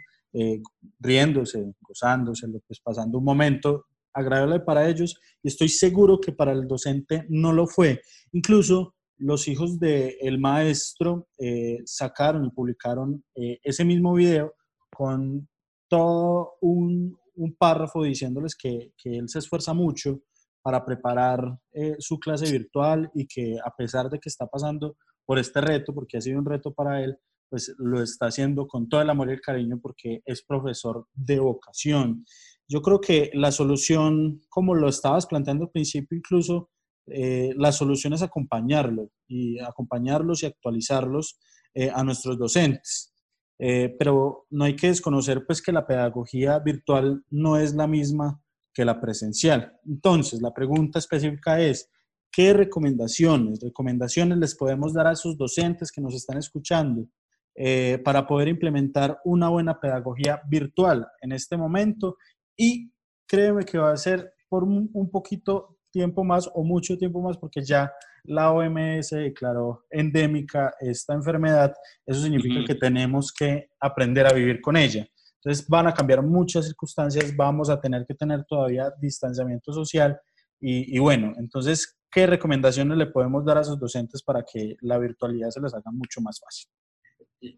riéndose, 0.99 1.73
gozándose, 1.79 2.47
pues, 2.65 2.79
pasando 2.79 3.19
un 3.19 3.23
momento 3.23 3.85
agradable 4.13 4.59
para 4.59 4.87
ellos 4.87 5.19
y 5.41 5.47
estoy 5.47 5.69
seguro 5.69 6.19
que 6.19 6.31
para 6.31 6.51
el 6.51 6.67
docente 6.67 7.25
no 7.29 7.51
lo 7.51 7.67
fue. 7.67 8.01
Incluso 8.31 8.95
los 9.17 9.47
hijos 9.47 9.79
del 9.79 10.39
maestro 10.39 11.27
eh, 11.39 11.79
sacaron 11.85 12.45
y 12.45 12.49
publicaron 12.49 13.23
eh, 13.35 13.59
ese 13.63 13.85
mismo 13.85 14.13
video 14.13 14.53
con 14.89 15.47
todo 15.87 16.53
un, 16.61 17.17
párrafo 17.57 18.03
diciéndoles 18.03 18.55
que, 18.55 18.91
él 19.05 19.27
se 19.27 19.39
esfuerza 19.39 19.73
mucho 19.73 20.21
para 20.63 20.85
preparar 20.85 21.59
eh, 21.73 21.95
su 21.99 22.17
clase 22.17 22.49
virtual 22.49 23.11
y 23.13 23.27
que 23.27 23.57
a 23.63 23.69
pesar 23.75 24.09
de 24.09 24.17
que 24.17 24.29
está 24.29 24.47
pasando 24.47 24.95
por 25.25 25.37
este 25.37 25.61
reto, 25.61 25.93
porque 25.93 26.17
ha 26.17 26.21
sido 26.21 26.39
un 26.39 26.45
reto 26.45 26.73
para 26.73 27.03
él, 27.03 27.17
pues 27.49 27.75
lo 27.77 28.01
está 28.01 28.27
haciendo 28.27 28.65
con 28.65 28.89
todo 28.89 29.01
el 29.01 29.09
amor 29.09 29.29
y 29.29 29.33
el 29.33 29.41
cariño 29.41 29.79
porque 29.81 30.21
es 30.25 30.41
profesor 30.43 31.05
de 31.13 31.39
vocación. 31.39 32.25
Yo 32.67 32.81
creo 32.81 32.99
que 32.99 33.29
la 33.33 33.51
solución, 33.51 34.41
como 34.49 34.73
lo 34.73 34.87
estabas 34.87 35.27
planteando 35.27 35.65
al 35.65 35.71
principio, 35.71 36.17
incluso 36.17 36.71
eh, 37.07 37.53
la 37.57 37.73
solución 37.73 38.13
es 38.13 38.21
acompañarlo 38.21 39.09
y 39.27 39.59
acompañarlos 39.59 40.41
y 40.41 40.45
actualizarlos 40.45 41.39
eh, 41.73 41.91
a 41.93 42.03
nuestros 42.03 42.39
docentes. 42.39 43.11
Pero 43.55 44.45
no 44.49 44.65
hay 44.65 44.75
que 44.75 44.87
desconocer 44.87 45.45
pues 45.45 45.61
que 45.61 45.71
la 45.71 45.87
pedagogía 45.87 46.59
virtual 46.59 47.23
no 47.29 47.55
es 47.55 47.73
la 47.73 47.87
misma 47.87 48.42
que 48.73 48.85
la 48.85 48.99
presencial. 48.99 49.77
Entonces, 49.85 50.41
la 50.41 50.53
pregunta 50.53 50.99
específica 50.99 51.59
es, 51.59 51.89
¿qué 52.31 52.53
recomendaciones, 52.53 53.59
recomendaciones 53.61 54.37
les 54.37 54.55
podemos 54.55 54.93
dar 54.93 55.07
a 55.07 55.11
esos 55.13 55.37
docentes 55.37 55.91
que 55.91 56.01
nos 56.01 56.15
están 56.15 56.37
escuchando 56.37 57.07
para 58.03 58.25
poder 58.25 58.47
implementar 58.47 59.19
una 59.25 59.49
buena 59.49 59.79
pedagogía 59.79 60.41
virtual 60.49 61.07
en 61.21 61.33
este 61.33 61.55
momento? 61.55 62.17
Y 62.57 62.91
créeme 63.27 63.63
que 63.63 63.77
va 63.77 63.91
a 63.91 63.97
ser 63.97 64.33
por 64.49 64.63
un 64.63 65.09
poquito 65.11 65.77
tiempo 65.91 66.23
más 66.23 66.49
o 66.53 66.63
mucho 66.63 66.97
tiempo 66.97 67.21
más 67.21 67.37
porque 67.37 67.63
ya 67.63 67.93
la 68.25 68.51
OMS 68.51 69.11
declaró 69.11 69.85
endémica 69.89 70.73
esta 70.79 71.13
enfermedad, 71.13 71.73
eso 72.05 72.21
significa 72.21 72.63
que 72.65 72.75
tenemos 72.75 73.31
que 73.31 73.69
aprender 73.79 74.25
a 74.25 74.33
vivir 74.33 74.61
con 74.61 74.77
ella. 74.77 75.05
Entonces 75.43 75.67
van 75.67 75.87
a 75.87 75.93
cambiar 75.93 76.21
muchas 76.21 76.65
circunstancias, 76.65 77.35
vamos 77.35 77.69
a 77.69 77.79
tener 77.79 78.05
que 78.05 78.13
tener 78.13 78.45
todavía 78.45 78.93
distanciamiento 79.01 79.73
social 79.73 80.17
y, 80.65 80.97
bueno, 80.97 81.33
entonces, 81.35 81.97
¿qué 82.09 82.25
recomendaciones 82.25 82.97
le 82.97 83.07
podemos 83.07 83.43
dar 83.43 83.57
a 83.57 83.65
sus 83.65 83.77
docentes 83.77 84.23
para 84.23 84.45
que 84.49 84.77
la 84.79 84.97
virtualidad 84.97 85.49
se 85.49 85.59
les 85.59 85.73
haga 85.73 85.91
mucho 85.91 86.21
más 86.21 86.39
fácil? 86.39 86.69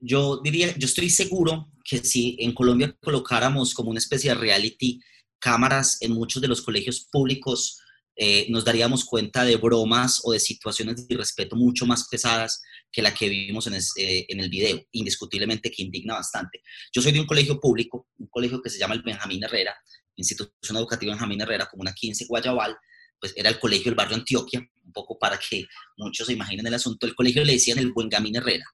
Yo 0.01 0.41
diría, 0.41 0.75
yo 0.75 0.87
estoy 0.87 1.11
seguro 1.11 1.69
que 1.83 1.99
si 1.99 2.35
en 2.39 2.55
Colombia 2.55 2.97
colocáramos 3.03 3.75
como 3.75 3.91
una 3.91 3.99
especie 3.99 4.31
de 4.31 4.39
reality 4.39 4.99
cámaras 5.37 6.01
en 6.01 6.13
muchos 6.13 6.41
de 6.41 6.47
los 6.47 6.63
colegios 6.63 7.07
públicos, 7.11 7.79
eh, 8.15 8.47
nos 8.49 8.63
daríamos 8.63 9.03
cuenta 9.03 9.43
de 9.43 9.57
bromas 9.57 10.21
o 10.23 10.31
de 10.31 10.39
situaciones 10.39 11.07
de 11.07 11.13
irrespeto 11.13 11.55
mucho 11.55 11.85
más 11.85 12.07
pesadas 12.07 12.61
que 12.91 13.01
la 13.01 13.13
que 13.13 13.27
vivimos 13.27 13.67
en, 13.67 13.73
eh, 13.73 14.25
en, 14.29 14.39
el 14.39 14.49
video, 14.49 14.81
indiscutiblemente 14.91 15.69
que 15.69 15.83
indigna 15.83 16.13
bastante. 16.13 16.61
Yo 16.93 17.01
soy 17.01 17.11
de 17.11 17.19
un 17.19 17.27
colegio 17.27 17.59
público, 17.59 18.07
un 18.17 18.27
colegio 18.27 18.61
que 18.61 18.69
se 18.69 18.79
llama 18.79 18.95
el 18.95 19.01
Benjamín 19.01 19.43
Herrera, 19.43 19.75
Institución 20.15 20.77
Educativa 20.77 21.11
Benjamín 21.11 21.41
Herrera, 21.41 21.67
como 21.69 21.81
una 21.81 21.93
15 21.93 22.25
Guayabal, 22.27 22.77
pues 23.19 23.33
era 23.35 23.49
el 23.49 23.59
colegio 23.59 23.85
del 23.85 23.95
barrio 23.95 24.15
Antioquia, 24.15 24.59
un 24.59 24.93
poco 24.93 25.17
para 25.19 25.37
que 25.37 25.65
muchos 25.97 26.27
se 26.27 26.33
imaginen 26.33 26.67
el 26.67 26.73
asunto. 26.73 27.05
El 27.05 27.15
colegio 27.15 27.43
le 27.43 27.53
decían 27.53 27.79
el 27.79 27.91
Buen 27.91 28.09
Herrera. 28.11 28.65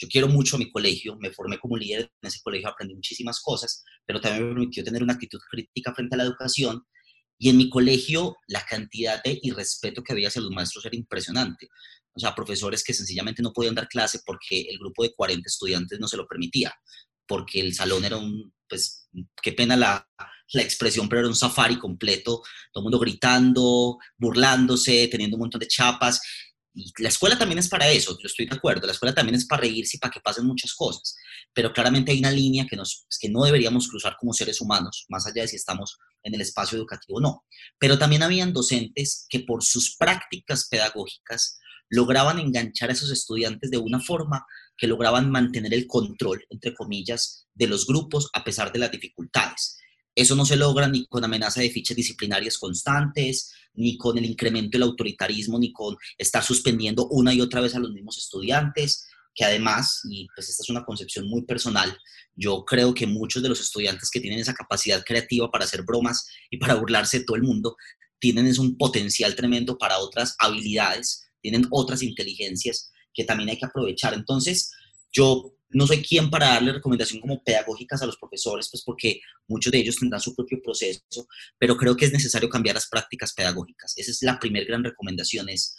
Yo 0.00 0.08
quiero 0.08 0.28
mucho 0.28 0.56
a 0.56 0.58
mi 0.58 0.70
colegio, 0.70 1.16
me 1.16 1.32
formé 1.32 1.58
como 1.58 1.76
líder 1.76 2.02
en 2.22 2.28
ese 2.28 2.40
colegio, 2.40 2.68
aprendí 2.68 2.94
muchísimas 2.94 3.40
cosas, 3.40 3.84
pero 4.06 4.20
también 4.20 4.44
me 4.44 4.54
permitió 4.54 4.84
tener 4.84 5.02
una 5.02 5.14
actitud 5.14 5.40
crítica 5.50 5.92
frente 5.92 6.14
a 6.14 6.18
la 6.18 6.24
educación 6.24 6.84
y 7.38 7.48
en 7.48 7.56
mi 7.56 7.70
colegio 7.70 8.36
la 8.46 8.64
cantidad 8.64 9.22
de 9.22 9.38
irrespeto 9.42 10.02
que 10.02 10.12
había 10.12 10.28
hacia 10.28 10.42
los 10.42 10.50
maestros 10.50 10.84
era 10.84 10.96
impresionante. 10.96 11.68
O 12.14 12.20
sea, 12.20 12.34
profesores 12.34 12.82
que 12.82 12.94
sencillamente 12.94 13.42
no 13.42 13.52
podían 13.52 13.76
dar 13.76 13.88
clase 13.88 14.20
porque 14.26 14.62
el 14.62 14.78
grupo 14.78 15.04
de 15.04 15.14
40 15.14 15.46
estudiantes 15.46 16.00
no 16.00 16.08
se 16.08 16.16
lo 16.16 16.26
permitía, 16.26 16.74
porque 17.26 17.60
el 17.60 17.74
salón 17.74 18.04
era 18.04 18.16
un, 18.16 18.52
pues, 18.68 19.08
qué 19.40 19.52
pena 19.52 19.76
la, 19.76 20.08
la 20.52 20.62
expresión, 20.62 21.08
pero 21.08 21.20
era 21.20 21.28
un 21.28 21.36
safari 21.36 21.78
completo, 21.78 22.42
todo 22.72 22.82
el 22.82 22.84
mundo 22.84 22.98
gritando, 22.98 23.98
burlándose, 24.16 25.08
teniendo 25.08 25.36
un 25.36 25.42
montón 25.42 25.60
de 25.60 25.68
chapas. 25.68 26.20
Y 26.74 26.92
la 26.98 27.08
escuela 27.08 27.38
también 27.38 27.58
es 27.58 27.68
para 27.68 27.88
eso, 27.88 28.16
yo 28.20 28.26
estoy 28.26 28.46
de 28.46 28.56
acuerdo, 28.56 28.86
la 28.86 28.92
escuela 28.92 29.14
también 29.14 29.34
es 29.34 29.46
para 29.46 29.62
reírse 29.62 29.96
y 29.96 30.00
para 30.00 30.12
que 30.12 30.20
pasen 30.20 30.46
muchas 30.46 30.74
cosas, 30.74 31.16
pero 31.52 31.72
claramente 31.72 32.12
hay 32.12 32.20
una 32.20 32.30
línea 32.30 32.66
que, 32.68 32.76
nos, 32.76 33.06
que 33.18 33.28
no 33.28 33.42
deberíamos 33.44 33.88
cruzar 33.88 34.16
como 34.18 34.32
seres 34.32 34.60
humanos, 34.60 35.06
más 35.08 35.26
allá 35.26 35.42
de 35.42 35.48
si 35.48 35.56
estamos 35.56 35.98
en 36.22 36.34
el 36.34 36.40
espacio 36.40 36.78
educativo 36.78 37.18
o 37.18 37.20
no. 37.20 37.44
Pero 37.78 37.98
también 37.98 38.22
habían 38.22 38.52
docentes 38.52 39.26
que 39.28 39.40
por 39.40 39.64
sus 39.64 39.96
prácticas 39.96 40.68
pedagógicas 40.68 41.58
lograban 41.90 42.38
enganchar 42.38 42.90
a 42.90 42.92
esos 42.92 43.10
estudiantes 43.10 43.70
de 43.70 43.78
una 43.78 44.00
forma 44.00 44.44
que 44.76 44.86
lograban 44.86 45.30
mantener 45.30 45.74
el 45.74 45.86
control, 45.86 46.44
entre 46.50 46.74
comillas, 46.74 47.46
de 47.54 47.66
los 47.66 47.86
grupos 47.86 48.30
a 48.34 48.44
pesar 48.44 48.72
de 48.72 48.78
las 48.78 48.90
dificultades. 48.90 49.78
Eso 50.18 50.34
no 50.34 50.44
se 50.44 50.56
logra 50.56 50.88
ni 50.88 51.06
con 51.06 51.22
amenaza 51.22 51.60
de 51.60 51.70
fichas 51.70 51.96
disciplinarias 51.96 52.58
constantes, 52.58 53.52
ni 53.74 53.96
con 53.96 54.18
el 54.18 54.24
incremento 54.24 54.70
del 54.72 54.82
autoritarismo, 54.82 55.60
ni 55.60 55.72
con 55.72 55.96
estar 56.16 56.42
suspendiendo 56.42 57.06
una 57.06 57.32
y 57.32 57.40
otra 57.40 57.60
vez 57.60 57.76
a 57.76 57.78
los 57.78 57.92
mismos 57.92 58.18
estudiantes, 58.18 59.06
que 59.32 59.44
además, 59.44 60.00
y 60.10 60.26
pues 60.34 60.48
esta 60.48 60.64
es 60.64 60.70
una 60.70 60.84
concepción 60.84 61.28
muy 61.28 61.42
personal, 61.42 61.96
yo 62.34 62.64
creo 62.64 62.94
que 62.94 63.06
muchos 63.06 63.44
de 63.44 63.48
los 63.48 63.60
estudiantes 63.60 64.10
que 64.10 64.18
tienen 64.18 64.40
esa 64.40 64.54
capacidad 64.54 65.04
creativa 65.04 65.52
para 65.52 65.66
hacer 65.66 65.84
bromas 65.84 66.26
y 66.50 66.56
para 66.56 66.74
burlarse 66.74 67.20
de 67.20 67.24
todo 67.24 67.36
el 67.36 67.44
mundo, 67.44 67.76
tienen 68.18 68.48
es 68.48 68.58
un 68.58 68.76
potencial 68.76 69.36
tremendo 69.36 69.78
para 69.78 70.00
otras 70.00 70.34
habilidades, 70.40 71.30
tienen 71.40 71.64
otras 71.70 72.02
inteligencias 72.02 72.90
que 73.14 73.22
también 73.22 73.50
hay 73.50 73.58
que 73.58 73.66
aprovechar. 73.66 74.14
Entonces, 74.14 74.72
yo 75.12 75.54
no 75.70 75.86
soy 75.86 76.02
quien 76.02 76.30
para 76.30 76.48
darle 76.48 76.72
recomendación 76.72 77.20
como 77.20 77.42
pedagógicas 77.42 78.00
a 78.02 78.06
los 78.06 78.16
profesores, 78.16 78.68
pues 78.70 78.82
porque 78.84 79.20
muchos 79.46 79.70
de 79.70 79.78
ellos 79.78 79.96
tendrán 79.96 80.20
su 80.20 80.34
propio 80.34 80.60
proceso, 80.62 81.28
pero 81.58 81.76
creo 81.76 81.96
que 81.96 82.06
es 82.06 82.12
necesario 82.12 82.48
cambiar 82.48 82.74
las 82.74 82.88
prácticas 82.88 83.34
pedagógicas. 83.34 83.92
Esa 83.96 84.10
es 84.10 84.22
la 84.22 84.38
primera 84.38 84.66
gran 84.66 84.84
recomendación, 84.84 85.48
es 85.48 85.76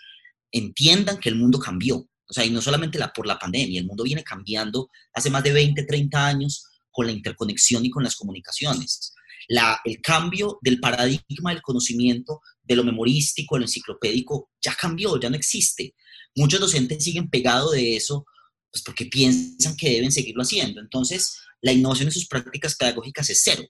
entiendan 0.52 1.20
que 1.20 1.30
el 1.30 1.36
mundo 1.36 1.60
cambió. 1.60 1.98
O 1.98 2.34
sea, 2.34 2.46
y 2.46 2.52
no 2.52 2.62
solamente 2.62 3.00
la, 3.00 3.12
por 3.12 3.26
la 3.26 3.40
pandemia, 3.40 3.80
el 3.80 3.88
mundo 3.88 4.04
viene 4.04 4.24
cambiando 4.24 4.90
hace 5.14 5.32
más 5.32 5.44
de 5.44 5.52
20, 5.52 5.84
30 5.84 6.26
años 6.26 6.64
con 6.92 7.08
la 7.08 7.12
interconexión 7.12 7.86
y 7.86 7.90
con 7.90 8.04
las 8.04 8.16
comunicaciones. 8.16 9.14
La, 9.48 9.80
el 9.84 10.00
cambio 10.00 10.60
del 10.62 10.80
paradigma 10.80 11.52
del 11.52 11.64
conocimiento, 11.64 12.42
de 12.62 12.76
lo 12.76 12.84
memorístico, 12.84 13.56
de 13.56 13.62
lo 13.62 13.66
enciclopédico, 13.66 14.52
ya 14.62 14.76
cambió, 14.76 15.20
ya 15.20 15.32
no 15.32 15.36
existe. 15.36 15.96
Muchos 16.36 16.60
docentes 16.60 17.04
siguen 17.04 17.30
pegados 17.30 17.72
de 17.72 17.96
eso 17.96 18.26
pues 18.72 18.84
porque 18.84 19.06
piensan 19.06 19.76
que 19.76 19.90
deben 19.90 20.12
seguirlo 20.12 20.44
haciendo. 20.44 20.80
Entonces, 20.82 21.38
la 21.62 21.72
innovación 21.72 22.08
en 22.08 22.14
sus 22.14 22.28
prácticas 22.28 22.76
pedagógicas 22.76 23.30
es 23.30 23.42
cero. 23.44 23.64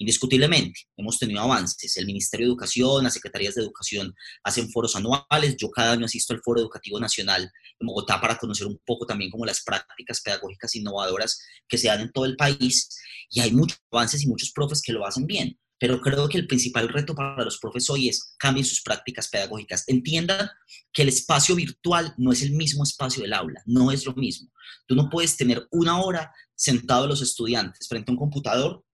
Indiscutiblemente, 0.00 0.80
hemos 0.96 1.18
tenido 1.18 1.42
avances. 1.42 1.94
El 1.98 2.06
Ministerio 2.06 2.46
de 2.46 2.52
Educación, 2.52 3.04
las 3.04 3.12
Secretarías 3.12 3.54
de 3.54 3.60
Educación 3.60 4.14
hacen 4.42 4.70
foros 4.70 4.96
anuales. 4.96 5.56
Yo 5.58 5.70
cada 5.70 5.92
año 5.92 6.06
asisto 6.06 6.32
al 6.32 6.40
Foro 6.40 6.58
Educativo 6.58 6.98
Nacional 6.98 7.42
en 7.78 7.86
Bogotá 7.86 8.18
para 8.18 8.38
conocer 8.38 8.66
un 8.66 8.80
poco 8.86 9.04
también 9.04 9.30
como 9.30 9.44
las 9.44 9.62
prácticas 9.62 10.22
pedagógicas 10.22 10.74
innovadoras 10.74 11.38
que 11.68 11.76
se 11.76 11.88
dan 11.88 12.00
en 12.00 12.12
todo 12.12 12.24
el 12.24 12.36
país. 12.36 12.88
Y 13.28 13.40
hay 13.40 13.52
muchos 13.52 13.78
avances 13.90 14.22
y 14.22 14.26
muchos 14.26 14.52
profes 14.52 14.80
que 14.80 14.94
lo 14.94 15.06
hacen 15.06 15.26
bien. 15.26 15.58
Pero 15.80 16.00
creo 16.00 16.28
que 16.28 16.38
el 16.38 16.46
principal 16.46 16.88
reto 16.88 17.14
para 17.14 17.42
los 17.42 17.58
profes 17.58 17.88
hoy 17.90 18.08
es 18.08 18.36
cambien 18.38 18.66
sus 18.66 18.82
prácticas 18.82 19.28
pedagógicas. 19.28 19.84
Entiendan 19.88 20.48
que 20.92 21.02
el 21.02 21.08
espacio 21.08 21.56
virtual 21.56 22.14
no 22.18 22.30
es 22.30 22.42
el 22.42 22.52
mismo 22.52 22.84
espacio 22.84 23.22
del 23.22 23.32
aula, 23.32 23.62
no 23.64 23.90
es 23.90 24.04
lo 24.04 24.14
mismo. 24.14 24.50
Tú 24.86 24.94
no 24.94 25.08
puedes 25.08 25.36
tener 25.36 25.66
una 25.70 26.00
hora 26.00 26.32
sentado 26.54 27.04
a 27.04 27.08
los 27.08 27.22
estudiantes 27.22 27.88
frente 27.88 28.10
a 28.10 28.12
un 28.12 28.18
computador 28.18 28.84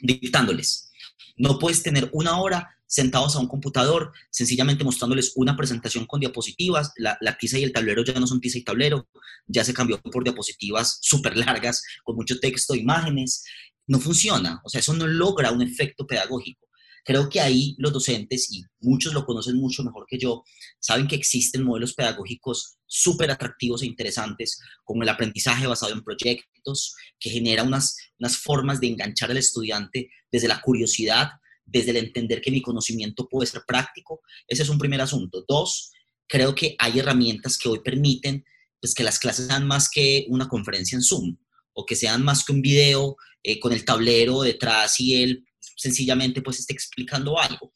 dictándoles. 0.00 0.92
No 1.36 1.58
puedes 1.58 1.82
tener 1.82 2.08
una 2.12 2.40
hora 2.40 2.70
sentados 2.86 3.34
a 3.34 3.40
un 3.40 3.48
computador, 3.48 4.12
sencillamente 4.30 4.84
mostrándoles 4.84 5.32
una 5.34 5.56
presentación 5.56 6.06
con 6.06 6.20
diapositivas. 6.20 6.92
La, 6.96 7.18
tiza 7.38 7.58
y 7.58 7.64
el 7.64 7.72
tablero 7.72 8.04
ya 8.04 8.20
no 8.20 8.26
son 8.28 8.40
tiza 8.40 8.58
y 8.58 8.62
tablero, 8.62 9.08
ya 9.46 9.64
se 9.64 9.74
cambió 9.74 10.00
por 10.00 10.22
diapositivas 10.22 10.98
súper 11.02 11.36
largas, 11.36 11.82
con 12.04 12.14
mucho 12.14 12.38
texto, 12.38 12.74
imágenes. 12.76 13.44
No 13.86 14.00
funciona, 14.00 14.60
o 14.64 14.68
sea, 14.68 14.80
eso 14.80 14.94
no 14.94 15.06
logra 15.06 15.52
un 15.52 15.62
efecto 15.62 16.06
pedagógico. 16.06 16.64
Creo 17.04 17.28
que 17.28 17.40
ahí 17.40 17.74
los 17.78 17.92
docentes, 17.92 18.50
y 18.50 18.64
muchos 18.80 19.12
lo 19.12 19.26
conocen 19.26 19.56
mucho 19.56 19.84
mejor 19.84 20.06
que 20.08 20.18
yo, 20.18 20.42
saben 20.80 21.06
que 21.06 21.16
existen 21.16 21.62
modelos 21.62 21.92
pedagógicos 21.92 22.78
súper 22.86 23.30
atractivos 23.30 23.82
e 23.82 23.86
interesantes, 23.86 24.58
como 24.84 25.02
el 25.02 25.08
aprendizaje 25.10 25.66
basado 25.66 25.92
en 25.92 26.02
proyectos, 26.02 26.94
que 27.20 27.28
genera 27.28 27.62
unas, 27.62 27.96
unas 28.18 28.38
formas 28.38 28.80
de 28.80 28.86
enganchar 28.86 29.30
al 29.30 29.36
estudiante 29.36 30.08
desde 30.32 30.48
la 30.48 30.62
curiosidad, 30.62 31.28
desde 31.66 31.90
el 31.90 31.98
entender 31.98 32.40
que 32.40 32.50
mi 32.50 32.62
conocimiento 32.62 33.28
puede 33.28 33.50
ser 33.50 33.62
práctico. 33.66 34.22
Ese 34.48 34.62
es 34.62 34.68
un 34.70 34.78
primer 34.78 35.02
asunto. 35.02 35.44
Dos, 35.46 35.92
creo 36.26 36.54
que 36.54 36.74
hay 36.78 37.00
herramientas 37.00 37.58
que 37.58 37.68
hoy 37.68 37.80
permiten 37.84 38.44
pues, 38.80 38.94
que 38.94 39.02
las 39.02 39.18
clases 39.18 39.46
sean 39.46 39.66
más 39.66 39.90
que 39.90 40.26
una 40.28 40.48
conferencia 40.48 40.96
en 40.96 41.02
Zoom 41.02 41.36
o 41.74 41.84
que 41.84 41.96
sean 41.96 42.22
más 42.24 42.44
que 42.44 42.52
un 42.52 42.62
video 42.62 43.16
eh, 43.46 43.60
con 43.60 43.72
el 43.74 43.84
tablero 43.84 44.40
detrás 44.40 44.98
y 45.00 45.22
él 45.22 45.44
sencillamente 45.76 46.40
pues 46.40 46.58
esté 46.58 46.72
explicando 46.72 47.38
algo. 47.38 47.74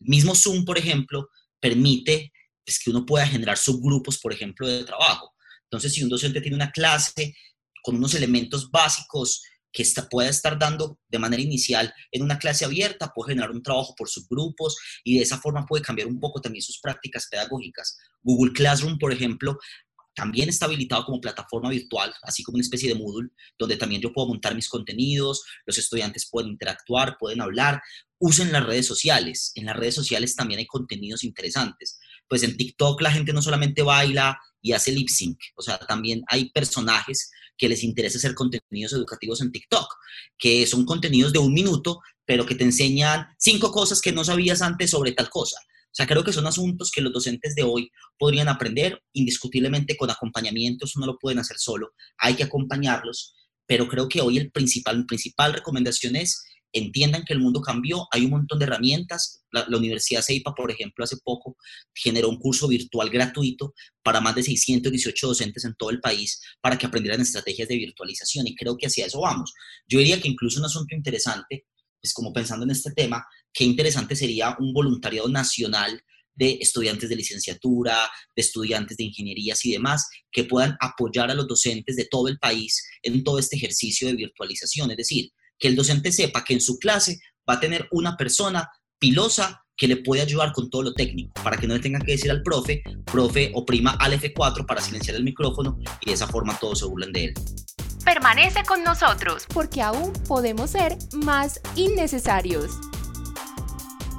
El 0.00 0.08
mismo 0.08 0.34
Zoom, 0.34 0.64
por 0.64 0.76
ejemplo, 0.76 1.30
permite 1.58 2.32
pues, 2.64 2.78
que 2.78 2.90
uno 2.90 3.06
pueda 3.06 3.26
generar 3.26 3.56
subgrupos, 3.56 4.18
por 4.18 4.32
ejemplo, 4.32 4.68
de 4.68 4.84
trabajo. 4.84 5.34
Entonces, 5.64 5.94
si 5.94 6.02
un 6.02 6.10
docente 6.10 6.40
tiene 6.42 6.56
una 6.56 6.70
clase 6.70 7.34
con 7.82 7.96
unos 7.96 8.14
elementos 8.14 8.70
básicos 8.70 9.42
que 9.72 9.82
está, 9.82 10.08
pueda 10.08 10.28
estar 10.28 10.58
dando 10.58 10.98
de 11.08 11.18
manera 11.18 11.42
inicial 11.42 11.92
en 12.10 12.22
una 12.22 12.38
clase 12.38 12.64
abierta, 12.64 13.12
puede 13.14 13.32
generar 13.32 13.50
un 13.50 13.62
trabajo 13.62 13.94
por 13.96 14.08
subgrupos 14.08 14.76
y 15.04 15.16
de 15.16 15.22
esa 15.22 15.38
forma 15.38 15.66
puede 15.66 15.82
cambiar 15.82 16.08
un 16.08 16.20
poco 16.20 16.40
también 16.40 16.62
sus 16.62 16.78
prácticas 16.80 17.26
pedagógicas. 17.30 17.96
Google 18.22 18.52
Classroom, 18.52 18.98
por 18.98 19.12
ejemplo, 19.12 19.58
también 20.16 20.48
está 20.48 20.64
habilitado 20.64 21.04
como 21.04 21.20
plataforma 21.20 21.68
virtual, 21.68 22.12
así 22.22 22.42
como 22.42 22.56
una 22.56 22.62
especie 22.62 22.88
de 22.88 22.98
Moodle, 22.98 23.28
donde 23.58 23.76
también 23.76 24.00
yo 24.00 24.12
puedo 24.12 24.28
montar 24.28 24.54
mis 24.54 24.68
contenidos, 24.68 25.44
los 25.66 25.76
estudiantes 25.76 26.28
pueden 26.28 26.50
interactuar, 26.50 27.18
pueden 27.18 27.42
hablar, 27.42 27.82
usen 28.18 28.50
las 28.50 28.64
redes 28.64 28.86
sociales. 28.86 29.52
En 29.54 29.66
las 29.66 29.76
redes 29.76 29.94
sociales 29.94 30.34
también 30.34 30.58
hay 30.58 30.66
contenidos 30.66 31.22
interesantes. 31.22 32.00
Pues 32.26 32.42
en 32.42 32.56
TikTok 32.56 33.00
la 33.02 33.12
gente 33.12 33.34
no 33.34 33.42
solamente 33.42 33.82
baila 33.82 34.40
y 34.62 34.72
hace 34.72 34.90
lip 34.90 35.08
sync, 35.08 35.38
o 35.54 35.62
sea, 35.62 35.78
también 35.78 36.24
hay 36.28 36.50
personajes 36.50 37.30
que 37.56 37.68
les 37.68 37.84
interesa 37.84 38.18
hacer 38.18 38.34
contenidos 38.34 38.94
educativos 38.94 39.40
en 39.42 39.52
TikTok, 39.52 39.86
que 40.36 40.66
son 40.66 40.84
contenidos 40.84 41.32
de 41.32 41.38
un 41.38 41.52
minuto, 41.52 42.00
pero 42.24 42.44
que 42.44 42.54
te 42.54 42.64
enseñan 42.64 43.28
cinco 43.38 43.70
cosas 43.70 44.00
que 44.00 44.12
no 44.12 44.24
sabías 44.24 44.62
antes 44.62 44.90
sobre 44.90 45.12
tal 45.12 45.28
cosa. 45.28 45.58
Sea, 45.96 46.06
creo 46.06 46.22
que 46.22 46.32
son 46.34 46.46
asuntos 46.46 46.90
que 46.90 47.00
los 47.00 47.10
docentes 47.10 47.54
de 47.54 47.62
hoy 47.62 47.90
podrían 48.18 48.48
aprender 48.48 49.02
indiscutiblemente 49.14 49.96
con 49.96 50.10
acompañamiento, 50.10 50.84
eso 50.84 51.00
no 51.00 51.06
lo 51.06 51.16
pueden 51.16 51.38
hacer 51.38 51.56
solo, 51.58 51.94
hay 52.18 52.34
que 52.34 52.42
acompañarlos, 52.42 53.34
pero 53.64 53.88
creo 53.88 54.06
que 54.06 54.20
hoy 54.20 54.36
el 54.36 54.50
principal, 54.50 55.06
principal 55.06 55.54
recomendación 55.54 56.16
es 56.16 56.44
entiendan 56.72 57.24
que 57.24 57.32
el 57.32 57.40
mundo 57.40 57.62
cambió, 57.62 58.06
hay 58.12 58.26
un 58.26 58.32
montón 58.32 58.58
de 58.58 58.66
herramientas. 58.66 59.42
La, 59.50 59.64
Universidad 59.74 60.20
CEIPA, 60.20 60.54
por 60.54 60.70
ejemplo, 60.70 61.02
hace 61.02 61.16
poco 61.24 61.56
generó 61.94 62.28
un 62.28 62.38
curso 62.38 62.68
virtual 62.68 63.08
gratuito 63.08 63.72
para 64.02 64.20
más 64.20 64.34
de 64.34 64.42
618 64.42 65.28
docentes 65.28 65.64
en 65.64 65.74
todo 65.76 65.88
el 65.88 66.00
país 66.00 66.42
para 66.60 66.76
que 66.76 66.84
aprendieran 66.84 67.22
estrategias 67.22 67.68
de 67.68 67.76
virtualización 67.76 68.46
y 68.46 68.54
creo 68.54 68.76
que 68.76 68.88
hacia 68.88 69.06
eso 69.06 69.20
vamos. 69.20 69.54
Yo 69.88 69.98
diría 69.98 70.20
que 70.20 70.28
incluso 70.28 70.60
un 70.60 70.66
asunto 70.66 70.94
interesante, 70.94 71.64
es 72.06 72.14
como 72.14 72.32
pensando 72.32 72.64
en 72.64 72.70
este 72.70 72.92
tema, 72.92 73.26
qué 73.52 73.64
interesante 73.64 74.16
sería 74.16 74.56
un 74.58 74.72
voluntariado 74.72 75.28
nacional 75.28 76.02
de 76.34 76.58
estudiantes 76.60 77.08
de 77.08 77.16
licenciatura, 77.16 77.96
de 78.34 78.42
estudiantes 78.42 78.96
de 78.96 79.04
ingenierías 79.04 79.64
y 79.64 79.72
demás, 79.72 80.06
que 80.30 80.44
puedan 80.44 80.76
apoyar 80.80 81.30
a 81.30 81.34
los 81.34 81.48
docentes 81.48 81.96
de 81.96 82.06
todo 82.10 82.28
el 82.28 82.38
país 82.38 82.86
en 83.02 83.24
todo 83.24 83.38
este 83.38 83.56
ejercicio 83.56 84.06
de 84.08 84.14
virtualización. 84.14 84.90
Es 84.90 84.98
decir, 84.98 85.30
que 85.58 85.68
el 85.68 85.76
docente 85.76 86.12
sepa 86.12 86.44
que 86.44 86.54
en 86.54 86.60
su 86.60 86.78
clase 86.78 87.18
va 87.48 87.54
a 87.54 87.60
tener 87.60 87.88
una 87.90 88.16
persona 88.16 88.68
pilosa 88.98 89.62
que 89.76 89.88
le 89.88 89.96
puede 89.96 90.22
ayudar 90.22 90.52
con 90.52 90.70
todo 90.70 90.82
lo 90.82 90.94
técnico, 90.94 91.42
para 91.42 91.58
que 91.58 91.66
no 91.66 91.74
le 91.74 91.80
tenga 91.80 92.00
que 92.00 92.12
decir 92.12 92.30
al 92.30 92.42
profe, 92.42 92.82
profe 93.04 93.50
oprima 93.54 93.92
al 93.92 94.14
F4 94.14 94.66
para 94.66 94.80
silenciar 94.80 95.16
el 95.16 95.24
micrófono 95.24 95.78
y 96.00 96.06
de 96.06 96.12
esa 96.12 96.26
forma 96.26 96.58
todos 96.58 96.78
se 96.78 96.86
burlan 96.86 97.12
de 97.12 97.24
él. 97.24 97.34
Permanece 98.06 98.60
con 98.68 98.84
nosotros, 98.84 99.48
porque 99.52 99.82
aún 99.82 100.12
podemos 100.28 100.70
ser 100.70 100.92
más 101.24 101.60
innecesarios. 101.74 102.80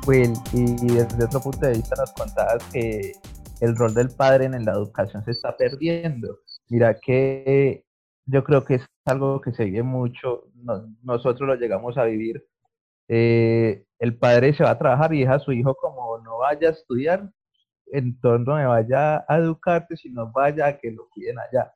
Will, 0.06 0.34
y 0.52 0.94
desde 0.94 1.24
otro 1.24 1.40
punto 1.40 1.66
de 1.66 1.76
vista 1.76 1.96
nos 1.98 2.12
contabas 2.12 2.62
que 2.74 3.14
el 3.62 3.78
rol 3.78 3.94
del 3.94 4.10
padre 4.10 4.44
en 4.44 4.66
la 4.66 4.74
educación 4.74 5.24
se 5.24 5.32
está 5.32 5.56
perdiendo. 5.56 6.40
Mira 6.68 7.00
que 7.00 7.86
yo 8.26 8.44
creo 8.44 8.66
que 8.66 8.76
es 8.76 8.86
algo 9.06 9.40
que 9.40 9.54
se 9.54 9.64
vive 9.64 9.84
mucho, 9.84 10.44
nosotros 11.02 11.48
lo 11.48 11.56
llegamos 11.56 11.98
a 11.98 12.04
vivir. 12.04 12.46
Eh, 13.08 13.86
el 14.00 14.18
padre 14.18 14.54
se 14.54 14.66
va 14.66 14.72
a 14.72 14.78
trabajar 14.78 15.14
y 15.14 15.22
deja 15.22 15.36
a 15.36 15.40
su 15.40 15.54
hijo 15.54 15.76
como 15.76 16.18
no 16.18 16.40
vaya 16.40 16.68
a 16.68 16.72
estudiar, 16.74 17.32
en 17.94 18.20
torno 18.20 18.56
me 18.56 18.66
vaya 18.66 19.24
a 19.30 19.38
educarte, 19.38 19.96
sino 19.96 20.30
vaya 20.30 20.68
a 20.68 20.78
que 20.78 20.92
lo 20.92 21.08
cuiden 21.08 21.38
allá. 21.40 21.72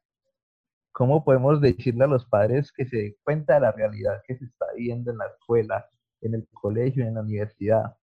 ¿Cómo 0.91 1.23
podemos 1.23 1.61
decirle 1.61 2.03
a 2.03 2.07
los 2.07 2.25
padres 2.25 2.71
que 2.71 2.85
se 2.85 2.97
den 2.97 3.15
cuenta 3.23 3.55
de 3.55 3.61
la 3.61 3.71
realidad 3.71 4.21
que 4.27 4.37
se 4.37 4.45
está 4.45 4.65
viviendo 4.75 5.11
en 5.11 5.17
la 5.17 5.27
escuela, 5.27 5.89
en 6.21 6.35
el 6.35 6.47
colegio, 6.51 7.05
en 7.05 7.15
la 7.15 7.21
universidad? 7.21 7.95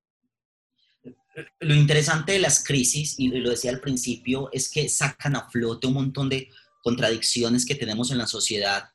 Lo 1.59 1.75
interesante 1.75 2.31
de 2.33 2.39
las 2.39 2.63
crisis, 2.63 3.19
y 3.19 3.27
lo 3.27 3.49
decía 3.49 3.71
al 3.71 3.81
principio, 3.81 4.49
es 4.51 4.69
que 4.69 4.89
sacan 4.89 5.35
a 5.35 5.49
flote 5.49 5.87
un 5.87 5.93
montón 5.93 6.29
de 6.29 6.49
contradicciones 6.81 7.65
que 7.65 7.75
tenemos 7.75 8.11
en 8.11 8.17
la 8.17 8.27
sociedad 8.27 8.89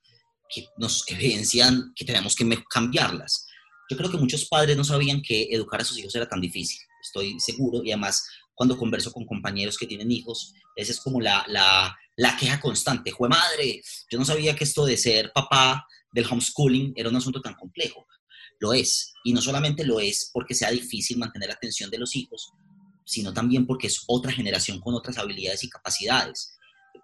que 0.49 0.67
nos 0.77 1.05
evidencian 1.09 1.93
que 1.95 2.05
tenemos 2.05 2.35
que 2.35 2.49
cambiarlas. 2.69 3.47
Yo 3.89 3.97
creo 3.97 4.11
que 4.11 4.17
muchos 4.17 4.47
padres 4.47 4.77
no 4.77 4.85
sabían 4.85 5.23
que 5.23 5.49
educar 5.51 5.81
a 5.81 5.85
sus 5.85 5.99
hijos 5.99 6.15
era 6.15 6.29
tan 6.29 6.41
difícil, 6.41 6.81
estoy 7.03 7.39
seguro, 7.39 7.83
y 7.85 7.93
además 7.93 8.27
cuando 8.55 8.77
converso 8.77 9.13
con 9.13 9.27
compañeros 9.27 9.77
que 9.79 9.87
tienen 9.87 10.11
hijos, 10.11 10.55
esa 10.77 10.93
es 10.93 11.01
como 11.01 11.21
la, 11.21 11.45
la, 11.49 11.97
la 12.17 12.37
queja 12.37 12.61
constante, 12.61 13.11
¡jue 13.11 13.29
madre! 13.29 13.83
Yo 14.11 14.19
no 14.19 14.25
sabía 14.25 14.55
que 14.55 14.65
esto 14.65 14.85
de 14.85 14.97
ser 14.97 15.33
papá 15.33 15.87
del 16.13 16.27
homeschooling 16.27 16.93
era 16.97 17.09
un 17.09 17.17
asunto 17.17 17.41
tan 17.41 17.55
complejo. 17.55 18.07
Lo 18.61 18.73
es, 18.73 19.13
y 19.25 19.33
no 19.33 19.41
solamente 19.41 19.85
lo 19.85 19.99
es 19.99 20.31
porque 20.33 20.55
sea 20.55 20.71
difícil 20.71 21.19
mantener 21.19 21.49
la 21.49 21.55
atención 21.55 21.91
de 21.91 21.99
los 21.99 22.15
hijos, 22.15 22.53
sino 23.05 23.33
también 23.33 23.67
porque 23.67 23.89
es 23.89 24.05
otra 24.07 24.31
generación 24.31 24.81
con 24.81 24.95
otras 24.95 25.19
habilidades 25.19 25.65
y 25.65 25.69
capacidades 25.69 26.53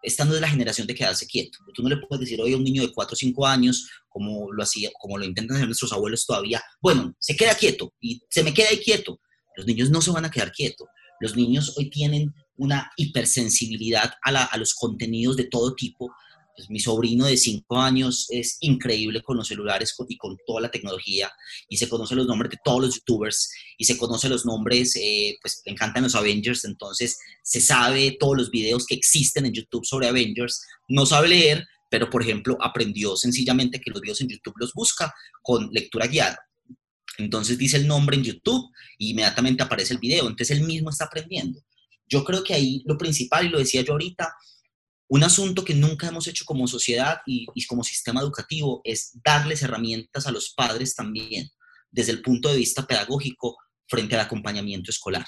esta 0.03 0.25
no 0.25 0.35
es 0.35 0.41
la 0.41 0.49
generación 0.49 0.87
de 0.87 0.95
quedarse 0.95 1.27
quieto. 1.27 1.59
Tú 1.75 1.83
no 1.83 1.89
le 1.89 1.97
puedes 1.97 2.21
decir 2.21 2.41
hoy 2.41 2.53
a 2.53 2.57
un 2.57 2.65
niño 2.65 2.83
de 2.83 2.93
4 2.93 3.15
o 3.15 3.17
5 3.17 3.47
años, 3.47 3.91
como 4.09 4.53
lo, 4.53 4.63
hacía, 4.63 4.91
como 4.99 5.19
lo 5.19 5.25
intentan 5.25 5.57
hacer 5.57 5.67
nuestros 5.67 5.93
abuelos 5.93 6.27
todavía, 6.27 6.63
bueno, 6.81 7.15
se 7.19 7.37
queda 7.37 7.55
quieto 7.55 7.95
y 8.01 8.21
se 8.29 8.43
me 8.43 8.55
queda 8.55 8.69
ahí 8.71 8.79
quieto. 8.79 9.21
Los 9.57 9.67
niños 9.67 9.91
no 9.91 10.01
se 10.01 10.11
van 10.11 10.25
a 10.25 10.31
quedar 10.31 10.53
quietos. 10.53 10.87
Los 11.21 11.37
niños 11.37 11.75
hoy 11.77 11.91
tienen 11.91 12.35
una 12.57 12.91
hipersensibilidad 12.97 14.13
a, 14.25 14.45
a 14.45 14.57
los 14.57 14.75
contenidos 14.75 15.37
de 15.37 15.45
todo 15.45 15.75
tipo 15.75 16.13
pues, 16.59 16.69
mi 16.71 16.81
sobrino 16.81 17.25
de 17.25 17.37
5 17.37 17.79
años 17.79 18.27
es 18.31 18.57
increíble 18.61 19.23
con 19.23 19.37
los 19.37 19.47
celulares 19.47 19.95
y 20.09 20.17
con 20.17 20.37
toda 20.45 20.61
la 20.61 20.71
tecnología 20.73 21.31
y 21.69 21.77
se 21.77 21.89
conoce 21.89 22.17
los 22.17 22.27
nombres 22.27 22.51
de 22.51 22.59
todos 22.65 22.81
los 22.81 22.95
youtubers 22.97 23.49
y 23.79 23.85
se 23.85 23.97
conoce 23.97 24.29
los 24.29 24.45
nombres, 24.45 24.97
eh, 24.97 25.39
pues 25.41 25.63
le 25.65 25.71
encantan 25.71 26.03
los 26.03 26.17
Avengers, 26.17 26.65
entonces 26.65 27.17
se 27.45 27.61
sabe 27.61 28.17
todos 28.19 28.37
los 28.37 28.51
videos 28.51 28.87
que 28.87 28.97
existen 28.97 29.47
en 29.47 29.53
YouTube 29.53 29.87
sobre 29.87 30.09
Avengers, 30.09 30.61
no 30.89 31.07
sabe 31.07 31.29
leer, 31.29 31.65
pero 31.89 32.11
por 32.11 32.23
ejemplo 32.23 32.59
aprendió 32.61 33.17
sencillamente 33.17 33.81
que 33.81 33.93
los 33.93 34.01
videos 34.01 34.21
en 34.21 34.29
YouTube 34.29 34.57
los 34.59 34.73
busca 34.73 35.15
con 35.43 35.71
lectura 35.71 36.09
guiada. 36.09 36.48
Entonces 37.19 37.59
dice 37.59 37.77
el 37.77 37.87
nombre 37.87 38.17
en 38.17 38.25
YouTube 38.25 38.71
y 38.97 39.11
inmediatamente 39.11 39.63
aparece 39.63 39.93
el 39.93 40.01
video, 40.01 40.29
entonces 40.29 40.57
él 40.57 40.65
mismo 40.65 40.89
está 40.89 41.07
aprendiendo. 41.07 41.61
Yo 42.07 42.25
creo 42.25 42.43
que 42.43 42.55
ahí 42.55 42.83
lo 42.87 42.97
principal, 42.97 43.47
y 43.47 43.49
lo 43.51 43.59
decía 43.59 43.83
yo 43.83 43.93
ahorita, 43.93 44.33
un 45.09 45.25
asunto 45.25 45.65
que 45.65 45.75
nunca 45.75 46.09
hemos 46.09 46.27
hecho 46.29 46.45
como 46.45 46.69
sociedad 46.69 47.19
y, 47.27 47.47
como 47.67 47.83
sistema 47.83 48.21
educativo 48.21 48.81
es 48.85 49.19
darles 49.25 49.63
herramientas 49.63 50.27
a 50.27 50.31
los 50.31 50.55
padres 50.55 50.95
también 50.95 51.51
desde 51.91 52.13
el 52.13 52.23
punto 52.23 52.51
de 52.51 52.59
vista 52.59 52.87
pedagógico 52.87 53.57
frente 53.87 54.15
al 54.15 54.21
acompañamiento 54.21 54.91
escolar. 54.91 55.27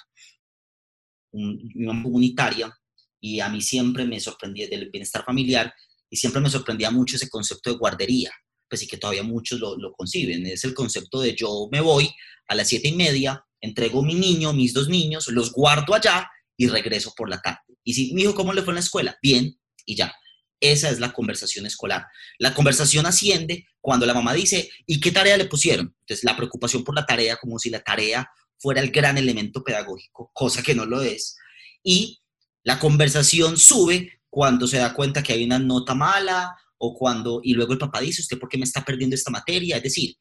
Una 1.32 2.02
comunitaria 2.02 2.72
y 3.20 3.40
a 3.40 3.48
mí 3.48 3.62
siempre 3.62 4.04
me 4.04 4.20
sorprendía 4.20 4.68
del 4.68 4.90
bienestar 4.90 5.24
familiar 5.24 5.72
y 6.10 6.16
siempre 6.16 6.42
me 6.42 6.50
sorprendía 6.50 6.90
mucho 6.90 7.16
ese 7.16 7.30
concepto 7.30 7.70
de 7.70 7.78
guardería, 7.78 8.32
pues 8.70 8.80
sí 8.80 8.86
que 8.86 8.96
todavía 8.96 9.24
muchos 9.24 9.58
lo, 9.58 9.76
lo 9.76 9.92
conciben. 9.92 10.46
Es 10.46 10.64
el 10.64 10.72
concepto 10.72 11.20
de 11.20 11.34
yo 11.34 11.68
me 11.72 11.80
voy 11.80 12.08
a 12.46 12.54
las 12.54 12.68
siete 12.68 12.88
y 12.88 12.92
media, 12.92 13.44
entrego 13.60 14.02
mi 14.02 14.14
niño, 14.14 14.52
mis 14.52 14.72
dos 14.72 14.88
niños, 14.88 15.26
los 15.28 15.52
guardo 15.52 15.94
allá 15.94 16.30
y 16.56 16.68
regreso 16.68 17.12
por 17.16 17.28
la 17.28 17.40
tarde. 17.40 17.58
Y 17.82 17.94
si, 17.94 18.14
mi 18.14 18.22
hijo, 18.22 18.34
¿cómo 18.34 18.52
le 18.52 18.62
fue 18.62 18.70
en 18.70 18.76
la 18.76 18.80
escuela? 18.80 19.18
Bien, 19.20 19.58
y 19.84 19.96
ya. 19.96 20.14
Esa 20.60 20.90
es 20.90 21.00
la 21.00 21.12
conversación 21.12 21.66
escolar. 21.66 22.06
La 22.38 22.54
conversación 22.54 23.06
asciende 23.06 23.66
cuando 23.80 24.06
la 24.06 24.14
mamá 24.14 24.34
dice, 24.34 24.70
¿y 24.86 25.00
qué 25.00 25.10
tarea 25.10 25.36
le 25.36 25.46
pusieron? 25.46 25.94
Entonces, 26.00 26.22
la 26.22 26.36
preocupación 26.36 26.84
por 26.84 26.94
la 26.94 27.06
tarea, 27.06 27.36
como 27.36 27.58
si 27.58 27.70
la 27.70 27.80
tarea 27.80 28.30
fuera 28.58 28.82
el 28.82 28.90
gran 28.90 29.16
elemento 29.16 29.64
pedagógico, 29.64 30.30
cosa 30.34 30.62
que 30.62 30.74
no 30.74 30.84
lo 30.84 31.00
es. 31.00 31.36
Y 31.82 32.20
la 32.62 32.78
conversación 32.78 33.56
sube 33.56 34.20
cuando 34.28 34.66
se 34.66 34.76
da 34.76 34.92
cuenta 34.92 35.22
que 35.22 35.32
hay 35.32 35.44
una 35.44 35.58
nota 35.58 35.94
mala 35.94 36.54
o 36.82 36.94
cuando, 36.94 37.40
y 37.44 37.52
luego 37.52 37.74
el 37.74 37.78
papá 37.78 38.00
dice, 38.00 38.22
¿usted 38.22 38.38
por 38.38 38.48
qué 38.48 38.56
me 38.56 38.64
está 38.64 38.82
perdiendo 38.84 39.14
esta 39.14 39.30
materia? 39.30 39.76
Es 39.76 39.82
decir, 39.82 40.16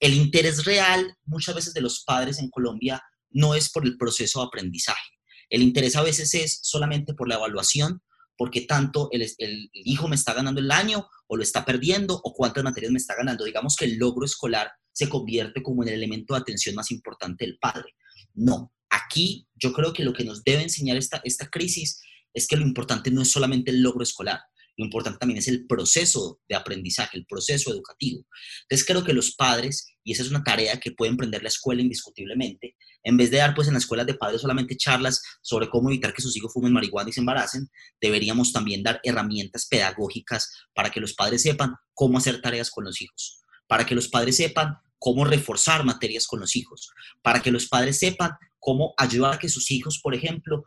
el 0.00 0.14
interés 0.14 0.64
real 0.64 1.14
muchas 1.26 1.54
veces 1.54 1.74
de 1.74 1.82
los 1.82 2.02
padres 2.02 2.38
en 2.38 2.48
Colombia 2.48 3.02
no 3.30 3.54
es 3.54 3.70
por 3.70 3.84
el 3.84 3.98
proceso 3.98 4.40
de 4.40 4.46
aprendizaje. 4.46 5.10
El 5.50 5.62
interés 5.62 5.96
a 5.96 6.02
veces 6.02 6.32
es 6.34 6.60
solamente 6.62 7.12
por 7.12 7.28
la 7.28 7.34
evaluación, 7.34 8.02
porque 8.38 8.62
tanto 8.62 9.10
el, 9.12 9.28
hijo 9.74 10.08
me 10.08 10.16
está 10.16 10.32
ganando 10.32 10.60
el 10.60 10.70
año 10.70 11.06
o 11.26 11.36
lo 11.36 11.42
está 11.42 11.66
perdiendo 11.66 12.18
o 12.24 12.32
cuántas 12.32 12.64
materias 12.64 12.92
me 12.92 12.98
está 12.98 13.14
ganando. 13.14 13.44
Digamos 13.44 13.76
que 13.76 13.84
el 13.84 13.98
logro 13.98 14.24
escolar 14.24 14.70
se 14.92 15.10
convierte 15.10 15.62
como 15.62 15.82
en 15.82 15.90
el 15.90 15.96
elemento 15.96 16.34
de 16.34 16.40
atención 16.40 16.74
más 16.74 16.90
importante 16.90 17.44
del 17.44 17.58
padre. 17.58 17.94
No, 18.32 18.72
aquí 18.88 19.46
yo 19.56 19.74
creo 19.74 19.92
que 19.92 20.04
lo 20.04 20.14
que 20.14 20.24
nos 20.24 20.42
debe 20.42 20.62
enseñar 20.62 20.96
esta, 20.96 21.20
esta 21.24 21.50
crisis 21.50 22.00
es 22.32 22.46
que 22.46 22.56
lo 22.56 22.62
importante 22.66 23.10
no 23.10 23.20
es 23.22 23.30
solamente 23.30 23.72
el 23.72 23.82
logro 23.82 24.02
escolar, 24.02 24.40
lo 24.78 24.84
importante 24.84 25.18
también 25.18 25.38
es 25.38 25.48
el 25.48 25.66
proceso 25.66 26.40
de 26.48 26.54
aprendizaje, 26.54 27.18
el 27.18 27.26
proceso 27.26 27.72
educativo. 27.72 28.24
Entonces 28.62 28.86
creo 28.86 29.04
que 29.04 29.12
los 29.12 29.34
padres, 29.34 29.88
y 30.04 30.12
esa 30.12 30.22
es 30.22 30.30
una 30.30 30.44
tarea 30.44 30.78
que 30.78 30.92
puede 30.92 31.10
emprender 31.10 31.42
la 31.42 31.48
escuela 31.48 31.82
indiscutiblemente, 31.82 32.76
en 33.02 33.16
vez 33.16 33.32
de 33.32 33.38
dar 33.38 33.56
pues 33.56 33.66
en 33.66 33.74
las 33.74 33.82
escuelas 33.82 34.06
de 34.06 34.14
padres 34.14 34.40
solamente 34.40 34.76
charlas 34.76 35.20
sobre 35.42 35.68
cómo 35.68 35.90
evitar 35.90 36.14
que 36.14 36.22
sus 36.22 36.36
hijos 36.36 36.52
fumen 36.52 36.72
marihuana 36.72 37.10
y 37.10 37.12
se 37.12 37.20
embaracen, 37.20 37.68
deberíamos 38.00 38.52
también 38.52 38.84
dar 38.84 39.00
herramientas 39.02 39.66
pedagógicas 39.66 40.48
para 40.72 40.90
que 40.90 41.00
los 41.00 41.12
padres 41.14 41.42
sepan 41.42 41.74
cómo 41.92 42.18
hacer 42.18 42.40
tareas 42.40 42.70
con 42.70 42.84
los 42.84 43.02
hijos, 43.02 43.42
para 43.66 43.84
que 43.84 43.96
los 43.96 44.06
padres 44.06 44.36
sepan 44.36 44.76
cómo 45.00 45.24
reforzar 45.24 45.84
materias 45.84 46.28
con 46.28 46.38
los 46.38 46.54
hijos, 46.54 46.92
para 47.20 47.42
que 47.42 47.50
los 47.50 47.66
padres 47.66 47.98
sepan 47.98 48.30
cómo 48.60 48.94
ayudar 48.96 49.34
a 49.34 49.38
que 49.38 49.48
sus 49.48 49.72
hijos, 49.72 49.98
por 50.00 50.14
ejemplo, 50.14 50.64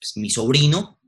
pues, 0.00 0.16
mi 0.16 0.30
sobrino, 0.30 0.98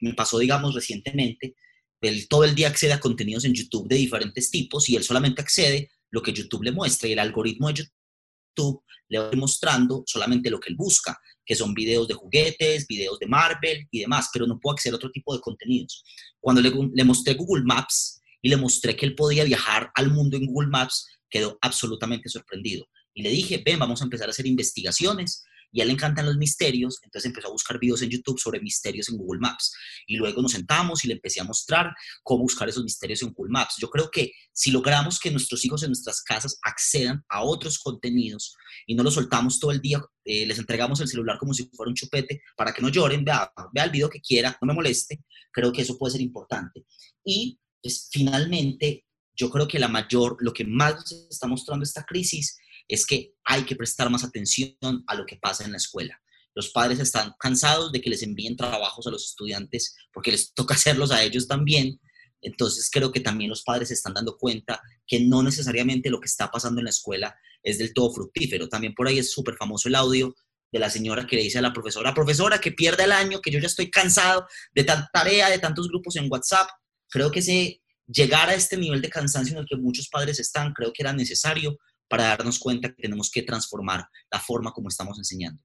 me 0.00 0.14
pasó 0.14 0.40
digamos 0.40 0.74
recientemente, 0.74 1.54
él 2.02 2.28
todo 2.28 2.44
el 2.44 2.54
día 2.54 2.68
accede 2.68 2.92
a 2.92 3.00
contenidos 3.00 3.44
en 3.44 3.54
YouTube 3.54 3.88
de 3.88 3.96
diferentes 3.96 4.50
tipos 4.50 4.88
y 4.88 4.96
él 4.96 5.04
solamente 5.04 5.40
accede 5.40 5.90
lo 6.10 6.22
que 6.22 6.32
YouTube 6.32 6.64
le 6.64 6.72
muestra 6.72 7.08
y 7.08 7.12
el 7.12 7.18
algoritmo 7.18 7.68
de 7.68 7.74
YouTube 7.74 8.82
le 9.08 9.18
va 9.18 9.30
mostrando 9.32 10.02
solamente 10.06 10.50
lo 10.50 10.58
que 10.58 10.70
él 10.70 10.76
busca, 10.76 11.18
que 11.44 11.54
son 11.54 11.74
videos 11.74 12.08
de 12.08 12.14
juguetes, 12.14 12.86
videos 12.86 13.18
de 13.18 13.26
Marvel 13.26 13.86
y 13.90 14.00
demás, 14.00 14.28
pero 14.32 14.46
no 14.46 14.58
puedo 14.58 14.74
acceder 14.74 14.94
a 14.94 14.96
otro 14.96 15.10
tipo 15.10 15.34
de 15.34 15.40
contenidos. 15.40 16.04
Cuando 16.40 16.60
le 16.60 17.04
mostré 17.04 17.34
Google 17.34 17.64
Maps 17.64 18.20
y 18.40 18.48
le 18.48 18.56
mostré 18.56 18.96
que 18.96 19.06
él 19.06 19.14
podía 19.14 19.44
viajar 19.44 19.90
al 19.94 20.10
mundo 20.10 20.36
en 20.36 20.46
Google 20.46 20.68
Maps, 20.68 21.06
quedó 21.30 21.58
absolutamente 21.60 22.28
sorprendido. 22.28 22.86
Y 23.14 23.22
le 23.22 23.30
dije, 23.30 23.62
ven, 23.64 23.78
vamos 23.78 24.00
a 24.00 24.04
empezar 24.04 24.28
a 24.28 24.30
hacer 24.30 24.46
investigaciones 24.46 25.44
y 25.72 25.80
a 25.80 25.84
él 25.84 25.88
le 25.88 25.94
encantan 25.94 26.26
los 26.26 26.36
misterios, 26.36 27.00
entonces 27.02 27.28
empezó 27.30 27.48
a 27.48 27.52
buscar 27.52 27.78
videos 27.78 28.02
en 28.02 28.10
YouTube 28.10 28.38
sobre 28.38 28.60
misterios 28.60 29.08
en 29.08 29.16
Google 29.16 29.40
Maps. 29.40 29.72
Y 30.06 30.16
luego 30.16 30.42
nos 30.42 30.52
sentamos 30.52 31.04
y 31.04 31.08
le 31.08 31.14
empecé 31.14 31.40
a 31.40 31.44
mostrar 31.44 31.94
cómo 32.22 32.42
buscar 32.42 32.68
esos 32.68 32.84
misterios 32.84 33.22
en 33.22 33.32
Google 33.32 33.52
Maps. 33.52 33.76
Yo 33.80 33.88
creo 33.88 34.10
que 34.10 34.32
si 34.52 34.70
logramos 34.70 35.18
que 35.18 35.30
nuestros 35.30 35.64
hijos 35.64 35.82
en 35.82 35.88
nuestras 35.88 36.22
casas 36.22 36.58
accedan 36.62 37.24
a 37.30 37.42
otros 37.42 37.78
contenidos 37.78 38.54
y 38.86 38.94
no 38.94 39.02
los 39.02 39.14
soltamos 39.14 39.58
todo 39.58 39.70
el 39.70 39.80
día, 39.80 40.02
eh, 40.24 40.46
les 40.46 40.58
entregamos 40.58 41.00
el 41.00 41.08
celular 41.08 41.38
como 41.38 41.54
si 41.54 41.68
fuera 41.74 41.88
un 41.88 41.96
chupete 41.96 42.42
para 42.56 42.72
que 42.72 42.82
no 42.82 42.90
lloren, 42.90 43.24
vea, 43.24 43.50
vea 43.72 43.84
el 43.84 43.90
video 43.90 44.10
que 44.10 44.20
quiera, 44.20 44.56
no 44.60 44.66
me 44.66 44.74
moleste, 44.74 45.24
creo 45.50 45.72
que 45.72 45.82
eso 45.82 45.96
puede 45.96 46.12
ser 46.12 46.20
importante. 46.20 46.84
Y 47.24 47.58
pues, 47.82 48.08
finalmente, 48.12 49.06
yo 49.34 49.50
creo 49.50 49.66
que 49.66 49.78
la 49.78 49.88
mayor, 49.88 50.36
lo 50.40 50.52
que 50.52 50.64
más 50.64 50.94
nos 50.94 51.12
está 51.30 51.46
mostrando 51.46 51.84
esta 51.84 52.04
crisis 52.04 52.56
es 52.88 53.06
que 53.06 53.34
hay 53.44 53.64
que 53.64 53.76
prestar 53.76 54.10
más 54.10 54.24
atención 54.24 54.76
a 55.06 55.14
lo 55.14 55.26
que 55.26 55.36
pasa 55.36 55.64
en 55.64 55.72
la 55.72 55.78
escuela. 55.78 56.20
Los 56.54 56.70
padres 56.70 56.98
están 56.98 57.34
cansados 57.38 57.92
de 57.92 58.00
que 58.00 58.10
les 58.10 58.22
envíen 58.22 58.56
trabajos 58.56 59.06
a 59.06 59.10
los 59.10 59.24
estudiantes 59.24 59.96
porque 60.12 60.32
les 60.32 60.52
toca 60.52 60.74
hacerlos 60.74 61.10
a 61.10 61.22
ellos 61.22 61.48
también. 61.48 62.00
Entonces 62.40 62.90
creo 62.90 63.12
que 63.12 63.20
también 63.20 63.50
los 63.50 63.62
padres 63.62 63.88
se 63.88 63.94
están 63.94 64.14
dando 64.14 64.36
cuenta 64.36 64.82
que 65.06 65.20
no 65.20 65.42
necesariamente 65.42 66.10
lo 66.10 66.20
que 66.20 66.26
está 66.26 66.50
pasando 66.50 66.80
en 66.80 66.84
la 66.84 66.90
escuela 66.90 67.36
es 67.62 67.78
del 67.78 67.94
todo 67.94 68.12
fructífero. 68.12 68.68
También 68.68 68.94
por 68.94 69.06
ahí 69.06 69.18
es 69.18 69.30
súper 69.30 69.54
famoso 69.56 69.88
el 69.88 69.94
audio 69.94 70.34
de 70.72 70.78
la 70.78 70.90
señora 70.90 71.26
que 71.26 71.36
le 71.36 71.42
dice 71.42 71.58
a 71.58 71.62
la 71.62 71.72
profesora, 71.72 72.14
profesora, 72.14 72.60
que 72.60 72.72
pierda 72.72 73.04
el 73.04 73.12
año, 73.12 73.40
que 73.40 73.50
yo 73.50 73.60
ya 73.60 73.66
estoy 73.66 73.90
cansado 73.90 74.46
de 74.74 74.84
tanta 74.84 75.10
tarea, 75.12 75.50
de 75.50 75.58
tantos 75.58 75.86
grupos 75.88 76.16
en 76.16 76.28
WhatsApp. 76.30 76.68
Creo 77.10 77.30
que 77.30 77.40
ese, 77.40 77.82
llegar 78.06 78.48
a 78.48 78.54
este 78.54 78.76
nivel 78.78 79.02
de 79.02 79.10
cansancio 79.10 79.54
en 79.54 79.60
el 79.60 79.66
que 79.68 79.76
muchos 79.76 80.08
padres 80.08 80.40
están, 80.40 80.72
creo 80.72 80.92
que 80.92 81.02
era 81.02 81.12
necesario 81.12 81.78
para 82.12 82.24
darnos 82.24 82.58
cuenta 82.58 82.90
que 82.90 83.00
tenemos 83.00 83.30
que 83.30 83.42
transformar 83.42 84.04
la 84.30 84.38
forma 84.38 84.70
como 84.70 84.90
estamos 84.90 85.16
enseñando. 85.16 85.62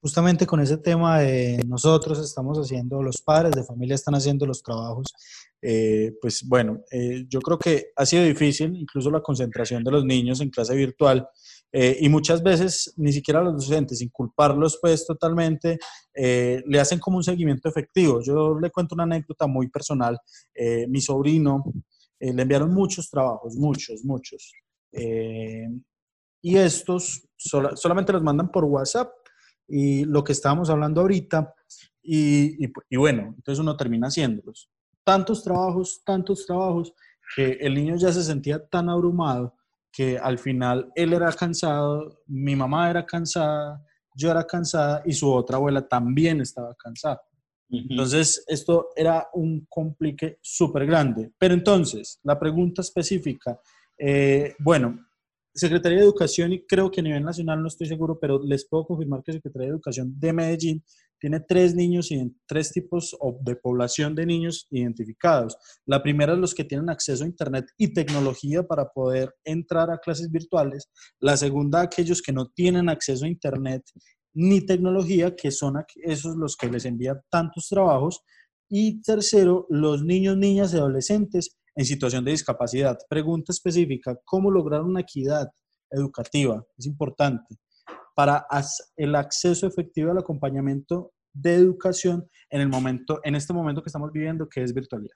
Justamente 0.00 0.44
con 0.44 0.58
ese 0.58 0.76
tema 0.76 1.20
de 1.20 1.62
nosotros 1.68 2.18
estamos 2.18 2.58
haciendo, 2.58 3.00
los 3.00 3.22
padres 3.22 3.52
de 3.54 3.62
familia 3.62 3.94
están 3.94 4.16
haciendo 4.16 4.44
los 4.44 4.60
trabajos, 4.60 5.14
eh, 5.62 6.14
pues 6.20 6.42
bueno, 6.48 6.80
eh, 6.90 7.26
yo 7.28 7.40
creo 7.40 7.60
que 7.60 7.92
ha 7.94 8.04
sido 8.04 8.24
difícil, 8.24 8.74
incluso 8.74 9.08
la 9.08 9.20
concentración 9.22 9.84
de 9.84 9.92
los 9.92 10.04
niños 10.04 10.40
en 10.40 10.50
clase 10.50 10.74
virtual, 10.74 11.28
eh, 11.70 11.96
y 12.00 12.08
muchas 12.08 12.42
veces 12.42 12.92
ni 12.96 13.12
siquiera 13.12 13.40
los 13.40 13.54
docentes, 13.54 14.00
sin 14.00 14.08
culparlos 14.08 14.80
pues 14.82 15.06
totalmente, 15.06 15.78
le 16.12 16.80
hacen 16.80 16.98
como 16.98 17.18
un 17.18 17.22
seguimiento 17.22 17.68
efectivo. 17.68 18.20
Yo 18.20 18.58
le 18.58 18.72
cuento 18.72 18.96
una 18.96 19.04
anécdota 19.04 19.46
muy 19.46 19.68
personal. 19.68 20.18
mi 20.88 21.00
sobrino 21.00 21.62
le 22.18 22.42
enviaron 22.42 22.74
muchos 22.74 23.08
trabajos, 23.08 23.54
muchos, 23.54 24.04
muchos. 24.04 24.52
Eh, 24.92 25.68
y 26.42 26.56
estos 26.56 27.28
solamente 27.36 28.12
los 28.12 28.22
mandan 28.22 28.50
por 28.50 28.64
WhatsApp 28.64 29.10
y 29.68 30.04
lo 30.04 30.22
que 30.22 30.32
estábamos 30.32 30.70
hablando 30.70 31.00
ahorita, 31.00 31.54
y, 32.02 32.64
y, 32.64 32.96
bueno, 32.96 33.32
entonces 33.36 33.60
uno 33.60 33.76
termina 33.76 34.08
haciéndolos. 34.08 34.68
Tantos 35.04 35.42
trabajos, 35.42 36.02
tantos 36.04 36.44
trabajos, 36.46 36.92
que 37.34 37.52
el 37.60 37.74
niño 37.74 37.96
ya 37.96 38.12
se 38.12 38.22
sentía 38.22 38.64
tan 38.66 38.88
abrumado 38.88 39.56
que 39.90 40.18
al 40.18 40.38
final 40.38 40.90
él 40.94 41.12
era 41.12 41.32
cansado, 41.32 42.22
mi 42.26 42.56
mamá 42.56 42.90
era 42.90 43.06
cansada, 43.06 43.84
yo 44.14 44.30
era 44.30 44.46
cansada 44.46 45.02
y 45.04 45.12
su 45.12 45.32
otra 45.32 45.56
abuela 45.56 45.86
también 45.86 46.40
estaba 46.40 46.74
cansada. 46.74 47.22
Entonces, 47.70 48.44
esto 48.48 48.88
era 48.94 49.28
un 49.32 49.66
complique 49.68 50.38
súper 50.42 50.84
grande. 50.84 51.32
Pero 51.38 51.54
entonces, 51.54 52.20
la 52.22 52.38
pregunta 52.38 52.82
específica 52.82 53.58
eh, 54.04 54.56
bueno, 54.58 54.98
Secretaría 55.54 55.98
de 55.98 56.04
Educación, 56.04 56.52
y 56.52 56.66
creo 56.66 56.90
que 56.90 57.00
a 57.00 57.04
nivel 57.04 57.22
nacional 57.22 57.62
no 57.62 57.68
estoy 57.68 57.86
seguro, 57.86 58.18
pero 58.18 58.42
les 58.42 58.66
puedo 58.66 58.84
confirmar 58.84 59.22
que 59.22 59.32
Secretaría 59.32 59.68
de 59.68 59.74
Educación 59.74 60.18
de 60.18 60.32
Medellín 60.32 60.84
tiene 61.20 61.38
tres 61.38 61.76
niños 61.76 62.10
y 62.10 62.34
tres 62.48 62.72
tipos 62.72 63.16
de 63.42 63.54
población 63.54 64.16
de 64.16 64.26
niños 64.26 64.66
identificados. 64.70 65.56
La 65.86 66.02
primera 66.02 66.32
es 66.32 66.40
los 66.40 66.52
que 66.52 66.64
tienen 66.64 66.90
acceso 66.90 67.22
a 67.22 67.28
Internet 67.28 67.66
y 67.78 67.92
tecnología 67.92 68.64
para 68.64 68.88
poder 68.88 69.32
entrar 69.44 69.88
a 69.92 69.98
clases 69.98 70.32
virtuales. 70.32 70.90
La 71.20 71.36
segunda, 71.36 71.82
aquellos 71.82 72.22
que 72.22 72.32
no 72.32 72.46
tienen 72.46 72.88
acceso 72.88 73.24
a 73.24 73.28
Internet 73.28 73.84
ni 74.34 74.66
tecnología, 74.66 75.36
que 75.36 75.52
son 75.52 75.76
esos 76.02 76.34
los 76.34 76.56
que 76.56 76.70
les 76.70 76.86
envían 76.86 77.20
tantos 77.30 77.68
trabajos. 77.68 78.22
Y 78.68 79.00
tercero, 79.02 79.66
los 79.68 80.02
niños, 80.02 80.36
niñas 80.38 80.74
y 80.74 80.78
adolescentes 80.78 81.56
en 81.74 81.84
situación 81.84 82.24
de 82.24 82.32
discapacidad. 82.32 82.98
Pregunta 83.08 83.52
específica, 83.52 84.18
¿cómo 84.24 84.50
lograr 84.50 84.82
una 84.82 85.00
equidad 85.00 85.48
educativa? 85.90 86.64
Es 86.76 86.86
importante 86.86 87.56
para 88.14 88.46
el 88.96 89.14
acceso 89.14 89.66
efectivo 89.66 90.10
al 90.10 90.18
acompañamiento 90.18 91.12
de 91.32 91.54
educación 91.54 92.28
en, 92.50 92.60
el 92.60 92.68
momento, 92.68 93.20
en 93.24 93.34
este 93.34 93.52
momento 93.52 93.82
que 93.82 93.88
estamos 93.88 94.12
viviendo, 94.12 94.48
que 94.48 94.62
es 94.62 94.74
virtualidad. 94.74 95.14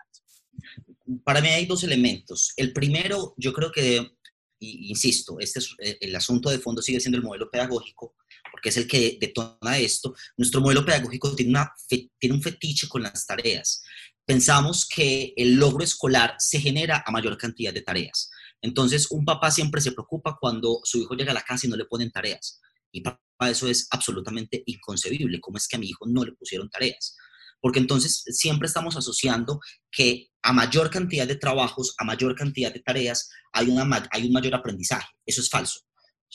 Para 1.25 1.40
mí 1.40 1.49
hay 1.49 1.66
dos 1.66 1.85
elementos. 1.85 2.55
El 2.57 2.73
primero, 2.73 3.35
yo 3.37 3.53
creo 3.53 3.71
que, 3.71 4.12
insisto, 4.59 5.38
este 5.38 5.59
es, 5.59 5.75
eh, 5.79 5.99
el 6.01 6.16
asunto 6.16 6.49
de 6.49 6.59
fondo 6.59 6.81
sigue 6.81 7.01
siendo 7.01 7.19
el 7.19 7.25
modelo 7.25 7.51
pedagógico, 7.51 8.14
porque 8.51 8.71
es 8.71 8.79
el 8.79 8.88
que 8.88 9.19
detona 9.21 9.79
esto. 9.79 10.14
Nuestro 10.38 10.62
modelo 10.62 10.85
pedagógico 10.85 11.37
tiene, 11.37 11.51
una, 11.51 11.71
tiene 12.19 12.35
un 12.35 12.42
fetiche 12.42 12.88
con 12.88 13.03
las 13.03 13.27
tareas 13.27 13.83
pensamos 14.27 14.87
que 14.87 15.33
el 15.37 15.55
logro 15.55 15.85
escolar 15.85 16.35
se 16.39 16.61
genera 16.61 17.03
a 17.07 17.11
mayor 17.12 17.39
cantidad 17.39 17.73
de 17.73 17.83
tareas. 17.83 18.31
Entonces, 18.61 19.07
un 19.11 19.25
papá 19.25 19.51
siempre 19.51 19.81
se 19.81 19.93
preocupa 19.93 20.37
cuando 20.41 20.81
su 20.83 20.99
hijo 20.99 21.15
llega 21.15 21.31
a 21.31 21.35
la 21.35 21.43
casa 21.43 21.67
y 21.67 21.71
no 21.71 21.77
le 21.77 21.85
ponen 21.85 22.11
tareas. 22.11 22.61
Y 22.91 23.03
para 23.03 23.21
eso 23.51 23.69
es 23.69 23.87
absolutamente 23.91 24.62
inconcebible. 24.67 25.41
¿Cómo 25.41 25.59
es 25.59 25.69
que 25.69 25.77
a 25.77 25.79
mi 25.79 25.89
hijo 25.89 26.07
no 26.07 26.25
le 26.25 26.33
pusieron 26.33 26.69
tareas? 26.69 27.17
Porque 27.61 27.79
entonces 27.79 28.25
siempre 28.29 28.67
estamos 28.67 28.97
asociando 28.97 29.61
que 29.91 30.29
a 30.43 30.53
mayor 30.53 30.91
cantidad 30.91 31.27
de 31.27 31.37
trabajos, 31.37 31.95
a 31.99 32.05
mayor 32.05 32.35
cantidad 32.35 32.73
de 32.73 32.81
tareas, 32.81 33.31
hay, 33.53 33.69
una, 33.69 34.09
hay 34.11 34.27
un 34.27 34.33
mayor 34.33 34.55
aprendizaje. 34.55 35.09
Eso 35.25 35.41
es 35.41 35.49
falso. 35.49 35.81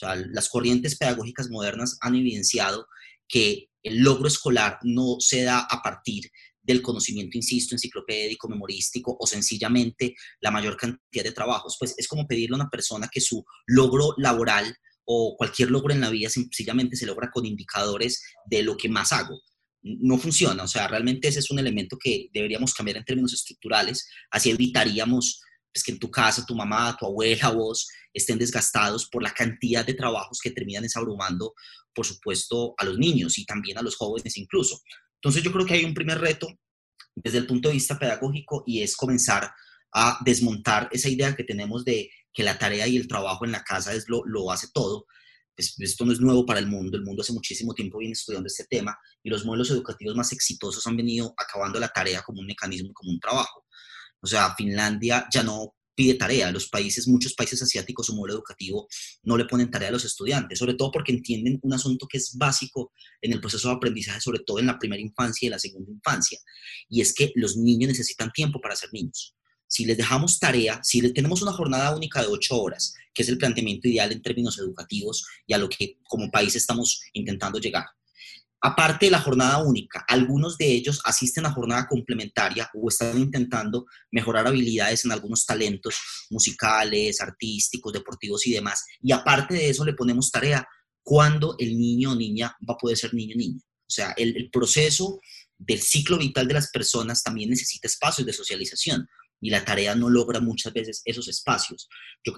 Las 0.00 0.48
corrientes 0.48 0.96
pedagógicas 0.96 1.50
modernas 1.50 1.98
han 2.00 2.14
evidenciado 2.14 2.86
que 3.28 3.68
el 3.82 3.98
logro 3.98 4.28
escolar 4.28 4.78
no 4.82 5.16
se 5.18 5.42
da 5.42 5.60
a 5.60 5.82
partir 5.82 6.30
del 6.62 6.80
conocimiento, 6.80 7.36
insisto, 7.36 7.74
enciclopédico, 7.74 8.48
memorístico 8.48 9.16
o 9.18 9.26
sencillamente 9.26 10.14
la 10.40 10.50
mayor 10.50 10.76
cantidad 10.76 11.24
de 11.24 11.32
trabajos. 11.32 11.76
Pues 11.78 11.94
es 11.96 12.06
como 12.06 12.26
pedirle 12.26 12.54
a 12.54 12.60
una 12.60 12.70
persona 12.70 13.08
que 13.10 13.20
su 13.20 13.44
logro 13.66 14.14
laboral 14.16 14.76
o 15.04 15.34
cualquier 15.36 15.70
logro 15.70 15.92
en 15.92 16.00
la 16.00 16.10
vida 16.10 16.30
sencillamente 16.30 16.96
se 16.96 17.06
logra 17.06 17.30
con 17.30 17.44
indicadores 17.44 18.22
de 18.46 18.62
lo 18.62 18.76
que 18.76 18.88
más 18.88 19.12
hago. 19.12 19.40
No 19.82 20.16
funciona, 20.16 20.62
o 20.62 20.68
sea, 20.68 20.86
realmente 20.86 21.26
ese 21.26 21.40
es 21.40 21.50
un 21.50 21.58
elemento 21.58 21.98
que 21.98 22.28
deberíamos 22.32 22.72
cambiar 22.72 22.98
en 22.98 23.04
términos 23.04 23.32
estructurales, 23.32 24.08
así 24.30 24.50
evitaríamos 24.50 25.40
pues, 25.72 25.82
que 25.82 25.90
en 25.90 25.98
tu 25.98 26.08
casa, 26.08 26.46
tu 26.46 26.54
mamá, 26.54 26.96
tu 26.98 27.06
abuela, 27.06 27.50
vos 27.50 27.88
estén 28.12 28.38
desgastados 28.38 29.08
por 29.08 29.22
la 29.22 29.32
cantidad 29.34 29.84
de 29.84 29.94
trabajos 29.94 30.38
que 30.40 30.50
terminan 30.50 30.84
desabrumando, 30.84 31.54
por 31.94 32.06
supuesto, 32.06 32.74
a 32.78 32.84
los 32.84 32.98
niños 32.98 33.38
y 33.38 33.44
también 33.44 33.78
a 33.78 33.82
los 33.82 33.96
jóvenes 33.96 34.36
incluso. 34.36 34.80
Entonces 35.22 35.44
yo 35.44 35.52
creo 35.52 35.64
que 35.64 35.74
hay 35.74 35.84
un 35.84 35.94
primer 35.94 36.18
reto 36.18 36.48
desde 37.14 37.38
el 37.38 37.46
punto 37.46 37.68
de 37.68 37.74
vista 37.74 37.96
pedagógico 37.96 38.64
y 38.66 38.82
es 38.82 38.96
comenzar 38.96 39.52
a 39.94 40.18
desmontar 40.24 40.88
esa 40.90 41.08
idea 41.08 41.36
que 41.36 41.44
tenemos 41.44 41.84
de 41.84 42.10
que 42.32 42.42
la 42.42 42.58
tarea 42.58 42.88
y 42.88 42.96
el 42.96 43.06
trabajo 43.06 43.44
en 43.44 43.52
la 43.52 43.62
casa 43.62 43.94
es 43.94 44.08
lo, 44.08 44.24
lo 44.24 44.50
hace 44.50 44.68
todo. 44.72 45.06
Pues, 45.54 45.74
esto 45.78 46.04
no 46.04 46.12
es 46.12 46.20
nuevo 46.20 46.44
para 46.44 46.58
el 46.58 46.66
mundo, 46.66 46.96
el 46.96 47.04
mundo 47.04 47.22
hace 47.22 47.32
muchísimo 47.32 47.72
tiempo 47.72 47.98
viene 47.98 48.14
estudiando 48.14 48.48
este 48.48 48.64
tema 48.64 48.98
y 49.22 49.30
los 49.30 49.44
modelos 49.44 49.70
educativos 49.70 50.16
más 50.16 50.32
exitosos 50.32 50.84
han 50.86 50.96
venido 50.96 51.34
acabando 51.36 51.78
la 51.78 51.88
tarea 51.88 52.22
como 52.22 52.40
un 52.40 52.46
mecanismo, 52.46 52.92
como 52.92 53.12
un 53.12 53.20
trabajo. 53.20 53.66
O 54.20 54.26
sea, 54.26 54.54
Finlandia 54.56 55.28
ya 55.32 55.44
no 55.44 55.74
pide 55.94 56.14
tarea. 56.14 56.50
Los 56.50 56.68
países, 56.68 57.08
muchos 57.08 57.34
países 57.34 57.62
asiáticos, 57.62 58.06
su 58.06 58.14
modelo 58.14 58.34
educativo 58.34 58.88
no 59.22 59.36
le 59.36 59.44
ponen 59.44 59.70
tarea 59.70 59.88
a 59.88 59.92
los 59.92 60.04
estudiantes, 60.04 60.58
sobre 60.58 60.74
todo 60.74 60.90
porque 60.90 61.12
entienden 61.12 61.58
un 61.62 61.72
asunto 61.72 62.06
que 62.06 62.18
es 62.18 62.36
básico 62.36 62.92
en 63.20 63.32
el 63.32 63.40
proceso 63.40 63.68
de 63.68 63.74
aprendizaje, 63.74 64.20
sobre 64.20 64.40
todo 64.40 64.58
en 64.58 64.66
la 64.66 64.78
primera 64.78 65.02
infancia 65.02 65.46
y 65.46 65.50
la 65.50 65.58
segunda 65.58 65.90
infancia, 65.90 66.38
y 66.88 67.00
es 67.00 67.14
que 67.14 67.32
los 67.34 67.56
niños 67.56 67.88
necesitan 67.88 68.32
tiempo 68.32 68.60
para 68.60 68.76
ser 68.76 68.90
niños. 68.92 69.34
Si 69.66 69.86
les 69.86 69.96
dejamos 69.96 70.38
tarea, 70.38 70.80
si 70.82 71.12
tenemos 71.12 71.40
una 71.40 71.52
jornada 71.52 71.96
única 71.96 72.20
de 72.20 72.28
ocho 72.28 72.60
horas, 72.60 72.94
que 73.14 73.22
es 73.22 73.28
el 73.28 73.38
planteamiento 73.38 73.88
ideal 73.88 74.12
en 74.12 74.20
términos 74.20 74.58
educativos 74.58 75.24
y 75.46 75.54
a 75.54 75.58
lo 75.58 75.68
que 75.68 75.98
como 76.02 76.30
país 76.30 76.54
estamos 76.56 77.00
intentando 77.14 77.58
llegar, 77.58 77.86
Aparte 78.64 79.06
de 79.06 79.10
la 79.10 79.20
jornada 79.20 79.58
única, 79.58 80.04
algunos 80.06 80.56
de 80.56 80.66
ellos 80.66 81.00
asisten 81.04 81.44
a 81.46 81.52
jornada 81.52 81.88
complementaria 81.88 82.70
o 82.74 82.88
están 82.88 83.18
intentando 83.18 83.86
mejorar 84.12 84.46
habilidades 84.46 85.04
en 85.04 85.10
algunos 85.10 85.44
talentos 85.44 85.96
musicales, 86.30 87.20
artísticos, 87.20 87.92
deportivos 87.92 88.46
y 88.46 88.52
demás. 88.52 88.84
Y 89.00 89.10
aparte 89.10 89.54
de 89.54 89.68
eso 89.68 89.84
le 89.84 89.94
ponemos 89.94 90.30
tarea 90.30 90.64
cuando 91.02 91.56
el 91.58 91.76
niño 91.76 92.12
o 92.12 92.14
niña 92.14 92.56
va 92.68 92.74
a 92.74 92.78
poder 92.78 92.96
ser 92.96 93.12
niño 93.14 93.34
o 93.34 93.38
niña. 93.38 93.60
O 93.60 93.90
sea, 93.90 94.14
el, 94.16 94.48
proceso 94.52 95.20
del 95.58 95.80
ciclo 95.80 96.16
vital 96.16 96.46
de 96.46 96.54
las 96.54 96.70
personas 96.70 97.22
también 97.24 97.50
necesita 97.50 97.88
espacios 97.88 98.24
de 98.24 98.32
socialización 98.32 99.08
y 99.40 99.50
la 99.50 99.64
tarea 99.64 99.96
no 99.96 100.08
logra 100.08 100.40
muchas 100.40 100.72
veces 100.72 101.02
esos 101.04 101.26
espacios. 101.26 101.88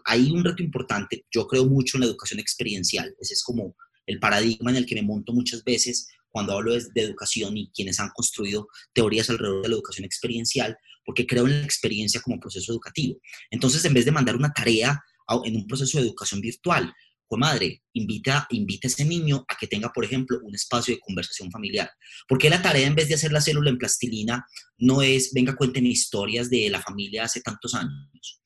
hay 0.07 0.31
un 0.31 0.43
reto 0.43 0.63
importante, 0.63 1.27
yo 1.31 1.47
creo 1.47 1.67
mucho 1.67 1.99
en 1.99 2.01
la 2.01 2.07
educación 2.07 2.41
experiencial, 2.41 3.15
ese 3.21 3.35
es 3.35 3.43
como 3.43 3.77
el 4.07 4.19
paradigma 4.19 4.71
en 4.71 4.77
el 4.77 4.87
que 4.87 4.95
me 4.95 5.03
monto 5.03 5.33
muchas 5.33 5.65
veces 5.65 6.09
cuando 6.31 6.53
hablo 6.53 6.75
de, 6.75 7.01
educación 7.01 7.57
y 7.57 7.71
quienes 7.71 8.01
han 8.01 8.11
construido 8.11 8.69
teorías 8.93 9.31
alrededor 9.31 9.63
de 9.63 9.69
la 9.69 9.75
educación 9.77 10.05
experiencial, 10.05 10.77
porque 11.05 11.27
creo 11.27 11.47
en 11.47 11.61
la 11.61 11.65
experiencia 11.65 12.21
como 12.21 12.41
proceso 12.41 12.73
educativo. 12.73 13.21
Entonces, 13.51 13.85
en 13.85 13.95
vez 13.95 14.05
de 14.05 14.11
mandar 14.11 14.35
una 14.35 14.53
tarea 14.53 15.01
en 15.45 15.57
un 15.57 15.67
proceso 15.67 15.99
de 15.99 16.05
educación 16.05 16.41
virtual, 16.41 16.93
pues 17.29 17.39
madre, 17.39 17.83
invita, 17.93 18.47
invita 18.51 18.89
a 18.89 18.91
ese 18.91 19.05
niño 19.05 19.45
a 19.49 19.57
que 19.57 19.69
tenga, 19.69 19.93
por 19.93 20.05
ejemplo, 20.05 20.41
un 20.43 20.55
espacio 20.55 20.95
de 20.95 21.01
conversación 21.01 21.51
familiar. 21.51 21.91
Porque 22.29 22.51
la 22.51 22.61
tarea, 22.61 22.87
en 22.87 22.97
vez 22.97 23.09
de 23.09 23.15
hacer 23.15 23.33
la 23.33 23.41
célula 23.41 23.71
en 23.71 23.79
plastilina, 23.79 24.45
no 24.79 25.03
es, 25.03 25.33
venga, 25.33 25.55
cuenten 25.55 25.87
historias 25.87 26.51
de 26.51 26.69
la 26.69 26.83
familia 26.83 27.25
hace 27.25 27.41
tantos 27.43 27.75
años 27.75 28.41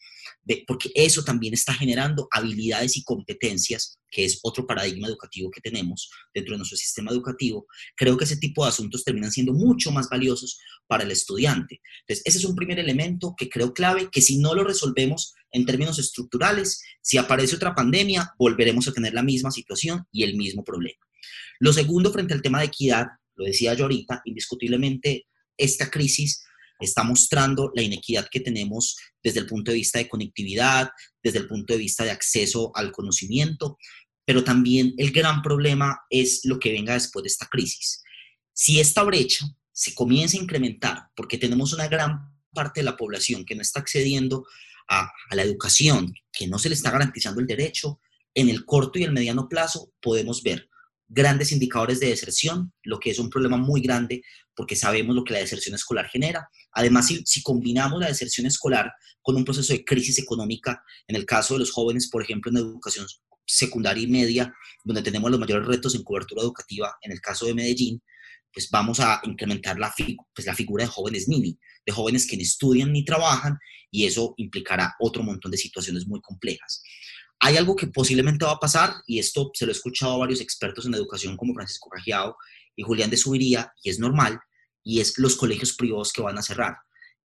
porque 0.67 0.91
eso 0.95 1.23
también 1.23 1.55
está 1.55 1.75
generando 1.75 2.29
habilidades 2.31 2.97
y 2.97 3.05
competencias, 3.05 3.99
que 4.11 4.25
es 4.25 4.39
otro 4.43 4.67
paradigma 4.67 5.09
educativo 5.09 5.51
que 5.51 5.61
tenemos 5.61 6.11
dentro 6.35 6.55
de 6.55 6.59
nuestro 6.59 6.77
sistema 6.77 7.11
educativo. 7.11 7.67
Creo 7.97 8.17
que 8.17 8.25
ese 8.25 8.37
tipo 8.37 8.65
de 8.65 8.71
asuntos 8.71 9.05
terminan 9.05 9.31
siendo 9.31 9.53
mucho 9.53 9.91
más 9.91 10.09
valiosos 10.09 10.59
para 10.87 11.05
el 11.05 11.11
estudiante. 11.11 11.81
Entonces, 12.01 12.25
ese 12.25 12.39
es 12.39 12.45
un 12.45 12.55
primer 12.55 12.79
elemento 12.79 13.35
que 13.37 13.49
creo 13.49 13.75
clave, 13.75 14.09
que 14.11 14.23
si 14.23 14.39
no 14.39 14.55
lo 14.55 14.65
resolvemos 14.65 15.35
en 15.51 15.67
términos 15.67 15.99
estructurales, 15.99 16.83
si 17.03 17.19
aparece 17.19 17.57
otra 17.57 17.75
pandemia, 17.75 18.33
volveremos 18.39 18.89
a 18.89 18.93
tener 18.93 19.13
la 19.15 19.23
misma 19.23 19.51
situación 19.51 20.05
y 20.13 20.23
el 20.23 20.37
mismo 20.37 20.65
problema. 20.65 20.99
Lo 21.61 21.73
segundo, 21.73 22.13
frente 22.13 22.35
al 22.35 22.43
tema 22.43 22.61
de 22.61 22.67
equidad, 22.67 23.07
lo 23.37 23.45
decía 23.45 23.75
yo 23.75 23.85
ahorita, 23.85 24.23
indiscutiblemente 24.25 25.27
esta 25.57 25.91
crisis 25.91 26.45
está 26.79 27.03
mostrando 27.03 27.71
la 27.75 27.83
inequidad 27.83 28.29
que 28.31 28.41
tenemos 28.41 28.97
desde 29.23 29.41
el 29.41 29.47
punto 29.47 29.71
de 29.71 29.79
vista 29.79 29.99
de 29.99 30.09
conectividad, 30.09 30.91
desde 31.23 31.39
el 31.39 31.49
punto 31.49 31.73
de 31.73 31.79
vista 31.79 32.05
de 32.05 32.11
acceso 32.11 32.71
al 32.75 32.93
conocimiento, 32.93 33.79
pero 34.25 34.45
también 34.45 34.95
el 34.99 35.11
gran 35.11 35.43
problema 35.43 36.01
es 36.11 36.43
lo 36.45 36.59
que 36.59 36.73
venga 36.73 36.95
después 36.95 37.23
de 37.23 37.29
esta 37.29 37.47
crisis. 37.47 38.03
Si 38.53 38.79
esta 38.79 39.03
brecha 39.03 39.47
se 39.73 39.95
comienza 39.95 40.37
a 40.37 40.43
incrementar 40.43 41.09
porque 41.15 41.39
tenemos 41.39 41.73
una 41.73 41.89
gran 41.89 42.35
parte 42.53 42.81
de 42.81 42.85
la 42.85 42.97
población 42.97 43.45
que 43.45 43.55
no 43.55 43.63
está 43.63 43.81
accediendo 43.81 44.45
a, 44.89 45.11
la 45.31 45.43
educación, 45.43 46.13
que 46.33 46.47
no 46.47 46.59
se 46.59 46.69
le 46.69 46.75
está 46.75 46.91
garantizando 46.91 47.41
el 47.41 47.47
derecho, 47.47 48.01
en 48.35 48.49
el 48.49 48.65
corto 48.65 48.99
y 48.99 49.05
el 49.05 49.13
mediano 49.13 49.49
plazo 49.49 49.93
podemos 50.01 50.43
ver 50.43 50.69
grandes 51.09 51.53
indicadores 51.53 52.01
de 52.01 52.09
deserción, 52.09 52.73
lo 52.83 53.01
que 53.01 53.11
es 53.11 53.19
un 53.19 53.31
problema 53.31 53.57
muy 53.57 53.81
grande 53.81 54.23
porque 54.55 54.77
sabemos 54.77 55.15
lo 55.15 55.25
que 55.25 55.33
la 55.33 55.39
deserción 55.39 55.75
escolar 55.75 56.09
genera. 56.09 56.49
Además, 56.73 57.13
si, 57.25 57.43
combinamos 57.43 58.01
la 58.01 58.09
deserción 58.09 58.47
escolar 58.47 58.93
con 59.23 59.37
un 59.37 59.45
proceso 59.45 59.73
de 59.73 59.85
crisis 59.85 60.19
económica, 60.19 60.83
en 61.07 61.17
el 61.17 61.25
caso 61.25 61.55
de 61.55 61.61
los 61.61 61.71
jóvenes, 61.71 62.11
por 62.11 62.23
ejemplo, 62.23 62.51
en 62.51 62.59
educación 62.59 63.07
secundaria 63.47 64.03
y 64.03 64.09
media, 64.09 64.53
donde 64.85 65.03
tenemos 65.03 65.31
los 65.31 65.41
mayores 65.41 65.67
retos 65.67 65.95
en 65.95 66.03
cobertura 66.03 66.43
educativa, 66.43 66.95
en 67.03 67.13
el 67.13 67.21
caso 67.21 67.47
de 67.47 67.55
Medellín, 67.55 68.03
pues 68.53 68.69
vamos 68.71 69.01
a 69.01 69.21
incrementar 69.25 69.79
la, 69.79 69.95
pues 70.35 70.47
la 70.47 70.55
figura 70.55 70.85
de 70.85 70.91
jóvenes 70.91 71.29
mini, 71.29 71.59
de 71.87 71.93
jóvenes 71.93 72.27
que 72.27 72.37
ni 72.37 72.43
estudian 72.43 72.93
ni 72.93 73.05
trabajan, 73.05 73.57
y 73.91 74.07
eso 74.07 74.35
implicará 74.37 74.95
otro 74.99 75.23
montón 75.23 75.51
de 75.51 75.57
situaciones 75.57 76.07
muy 76.07 76.21
complejas. 76.21 76.83
Hay 77.41 77.57
algo 77.57 77.77
que 77.77 77.87
posiblemente 77.87 78.45
va 78.45 78.53
a 78.53 78.61
pasar, 78.61 78.95
y 79.07 79.19
esto 79.19 79.51
se 79.55 79.65
lo 79.65 79.73
he 79.73 79.75
escuchado 79.75 80.15
a 80.15 80.19
varios 80.19 80.41
expertos 80.41 80.87
en 80.87 80.95
educación 80.95 81.37
como 81.37 81.55
Francisco 81.55 81.89
Cajiao 81.89 82.37
y 82.75 82.83
Julián 82.83 83.11
de 83.11 83.17
Subiría, 83.17 83.73
y 83.83 83.91
es 83.91 83.99
normal, 83.99 84.41
y 84.83 85.01
es 85.01 85.19
los 85.19 85.37
colegios 85.37 85.75
privados 85.75 86.13
que 86.13 86.23
van 86.23 86.39
a 86.39 86.43
cerrar. 86.43 86.77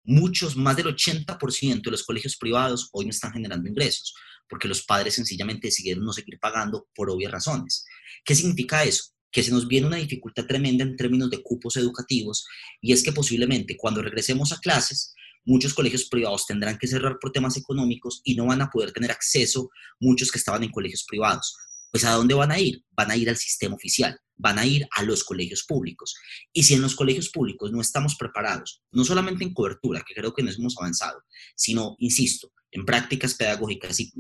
Muchos, 0.04 0.56
más 0.56 0.76
del 0.76 0.88
80% 0.88 1.82
de 1.82 1.92
los 1.92 2.04
colegios 2.04 2.36
privados 2.38 2.90
hoy 2.92 3.06
no 3.06 3.12
están 3.12 3.34
generando 3.34 3.70
ingresos, 3.70 4.14
porque 4.50 4.68
los 4.68 4.84
padres 4.84 5.16
sencillamente 5.16 5.68
decidieron 5.68 6.04
no 6.04 6.12
seguir 6.12 6.40
pagando 6.40 6.88
por 6.94 7.10
obvias 7.10 7.32
razones. 7.32 7.86
¿Qué 8.26 8.36
significa 8.36 8.84
eso? 8.84 9.12
que 9.32 9.44
se 9.44 9.52
nos 9.52 9.68
viene 9.68 9.88
una 9.88 9.98
dificultad 9.98 10.46
tremenda 10.46 10.84
en 10.84 10.98
términos 10.98 11.30
de 11.30 11.42
cupos 11.42 11.78
educativos 11.78 12.46
y 12.82 12.92
es 12.92 13.02
que 13.02 13.14
posiblemente 13.14 13.78
cuando 13.78 14.02
regresemos 14.02 14.52
a 14.52 14.60
clases 14.60 15.16
muchos 15.46 15.74
colegios 15.74 16.06
privados 16.06 16.46
tendrán 16.46 16.78
que 16.78 16.88
cerrar 16.88 17.18
por 17.20 17.32
temas 17.32 17.58
económicos 17.58 18.22
y 18.24 18.36
no 18.36 18.46
van 18.46 18.62
a 18.62 18.70
poder 18.70 18.92
tener 18.92 19.12
acceso 19.12 19.70
muchos 20.00 20.32
que 20.32 20.38
estaban 20.38 20.64
en 20.64 20.72
colegios 20.72 21.06
privados. 21.08 21.56
Pues 21.92 22.06
¿a 22.06 22.12
dónde 22.12 22.34
van 22.34 22.52
a 22.52 22.60
ir? 22.60 22.84
Van 22.92 23.12
a 23.12 23.18
ir 23.18 23.30
al 23.30 23.38
sistema 23.38 23.76
oficial, 23.76 24.18
van 24.38 24.58
a 24.58 24.66
ir 24.66 24.88
a 24.96 25.04
los 25.04 25.24
colegios 25.24 25.64
públicos. 25.64 26.16
Y 26.54 26.64
si 26.64 26.74
en 26.74 26.82
los 26.82 26.96
colegios 26.96 27.30
públicos 27.30 27.72
no 27.72 27.82
estamos 27.82 28.16
preparados, 28.16 28.82
no 28.92 29.04
solamente 29.04 29.44
en 29.44 29.54
cobertura, 29.54 30.04
que 30.08 30.14
creo 30.14 30.34
que 30.34 30.44
no 30.44 30.52
hemos 30.52 30.78
avanzado, 30.78 31.22
sino, 31.56 31.96
insisto, 32.00 32.54
en 32.72 32.86
prácticas 32.86 33.34
pedagógicas 33.34 34.00
y 34.00 34.12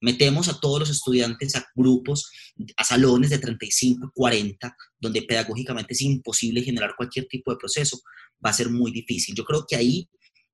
metemos 0.00 0.48
a 0.48 0.58
todos 0.58 0.80
los 0.80 0.90
estudiantes 0.90 1.54
a 1.56 1.66
grupos, 1.74 2.30
a 2.76 2.84
salones 2.84 3.30
de 3.30 3.38
35, 3.38 4.12
40, 4.14 4.74
donde 4.98 5.22
pedagógicamente 5.22 5.92
es 5.92 6.00
imposible 6.00 6.62
generar 6.62 6.94
cualquier 6.96 7.26
tipo 7.26 7.50
de 7.50 7.58
proceso, 7.58 8.00
va 8.44 8.50
a 8.50 8.54
ser 8.54 8.70
muy 8.70 8.90
difícil. 8.92 9.34
Yo 9.34 9.44
creo 9.44 9.66
que 9.68 9.76
ahí 9.76 10.08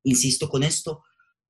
insisto 0.04 0.48
con 0.48 0.62
esto, 0.62 1.02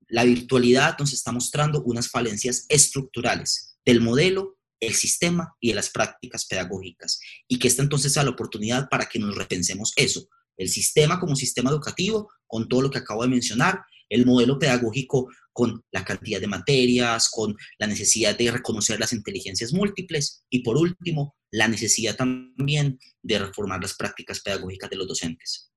la 0.09 0.25
virtualidad 0.25 0.97
nos 0.99 1.13
está 1.13 1.33
mostrando 1.33 1.83
unas 1.83 2.09
falencias 2.09 2.67
estructurales 2.69 3.77
del 3.85 4.01
modelo, 4.01 4.59
el 4.81 4.95
sistema 4.95 5.55
y 5.61 5.69
de 5.69 5.75
las 5.75 5.91
prácticas 5.91 6.47
pedagógicas. 6.47 7.21
Y 7.49 7.59
que 7.59 7.69
esta 7.69 7.83
entonces 7.83 8.13
sea 8.13 8.25
la 8.25 8.31
oportunidad 8.31 8.89
para 8.89 9.07
que 9.07 9.19
nos 9.19 9.35
repensemos 9.35 9.93
eso, 9.97 10.29
el 10.57 10.69
sistema 10.69 11.19
como 11.19 11.37
sistema 11.37 11.71
educativo, 11.71 12.31
con 12.47 12.69
todo 12.69 12.83
lo 12.83 12.91
que 12.91 12.99
acabo 12.99 13.23
de 13.23 13.29
mencionar, 13.29 13.83
el 14.09 14.27
modelo 14.27 14.59
pedagógico 14.59 15.29
con 15.53 15.83
la 15.91 16.05
cantidad 16.05 16.41
de 16.41 16.47
materias, 16.47 17.29
con 17.31 17.57
la 17.79 17.87
necesidad 17.87 18.37
de 18.37 18.51
reconocer 18.51 19.01
las 19.01 19.13
inteligencias 19.13 19.73
múltiples 19.73 20.45
y 20.51 20.61
por 20.61 20.77
último, 20.77 21.35
la 21.51 21.69
necesidad 21.69 22.17
también 22.17 22.99
de 23.23 23.39
reformar 23.39 23.81
las 23.81 23.95
prácticas 23.95 24.41
pedagógicas 24.41 24.91
de 24.91 24.97
los 24.97 25.09
docentes. 25.09 25.73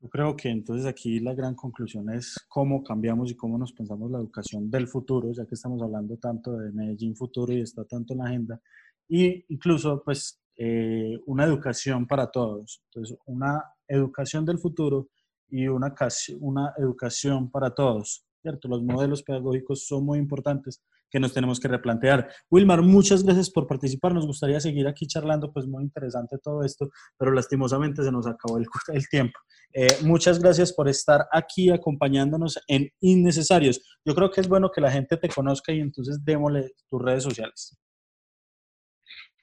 Yo 0.00 0.08
creo 0.08 0.36
que 0.36 0.48
entonces 0.48 0.86
aquí 0.86 1.18
la 1.18 1.34
gran 1.34 1.54
conclusión 1.56 2.08
es 2.10 2.36
cómo 2.48 2.84
cambiamos 2.84 3.30
y 3.30 3.36
cómo 3.36 3.58
nos 3.58 3.72
pensamos 3.72 4.10
la 4.10 4.18
educación 4.18 4.70
del 4.70 4.86
futuro, 4.86 5.32
ya 5.32 5.44
que 5.44 5.56
estamos 5.56 5.82
hablando 5.82 6.16
tanto 6.18 6.52
de 6.52 6.70
Medellín 6.72 7.16
futuro 7.16 7.52
y 7.52 7.62
está 7.62 7.84
tanto 7.84 8.12
en 8.12 8.18
la 8.20 8.26
agenda, 8.26 8.60
y 9.08 9.44
incluso 9.52 10.02
pues 10.04 10.40
eh, 10.56 11.18
una 11.26 11.44
educación 11.44 12.06
para 12.06 12.30
todos. 12.30 12.82
Entonces, 12.86 13.18
una 13.26 13.64
educación 13.88 14.44
del 14.44 14.58
futuro 14.58 15.08
y 15.48 15.66
una, 15.66 15.94
una 16.40 16.74
educación 16.78 17.50
para 17.50 17.74
todos. 17.74 18.24
¿cierto? 18.40 18.68
Los 18.68 18.82
modelos 18.82 19.22
pedagógicos 19.22 19.86
son 19.86 20.04
muy 20.04 20.18
importantes 20.18 20.82
que 21.10 21.20
nos 21.20 21.32
tenemos 21.32 21.60
que 21.60 21.68
replantear. 21.68 22.28
Wilmar, 22.50 22.82
muchas 22.82 23.22
gracias 23.22 23.50
por 23.50 23.66
participar. 23.66 24.14
Nos 24.14 24.26
gustaría 24.26 24.60
seguir 24.60 24.86
aquí 24.86 25.06
charlando, 25.06 25.52
pues 25.52 25.66
muy 25.66 25.82
interesante 25.82 26.38
todo 26.38 26.62
esto, 26.62 26.90
pero 27.16 27.32
lastimosamente 27.32 28.02
se 28.02 28.12
nos 28.12 28.26
acabó 28.26 28.58
el, 28.92 29.08
tiempo. 29.08 29.38
Eh, 29.72 29.88
muchas 30.02 30.38
gracias 30.38 30.72
por 30.72 30.88
estar 30.88 31.26
aquí 31.32 31.70
acompañándonos 31.70 32.58
en 32.68 32.90
Innecesarios. 33.00 33.80
Yo 34.04 34.14
creo 34.14 34.30
que 34.30 34.40
es 34.40 34.48
bueno 34.48 34.70
que 34.70 34.80
la 34.80 34.90
gente 34.90 35.16
te 35.16 35.28
conozca 35.28 35.72
y 35.72 35.80
entonces 35.80 36.24
démosle 36.24 36.72
tus 36.88 37.02
redes 37.02 37.22
sociales. 37.22 37.78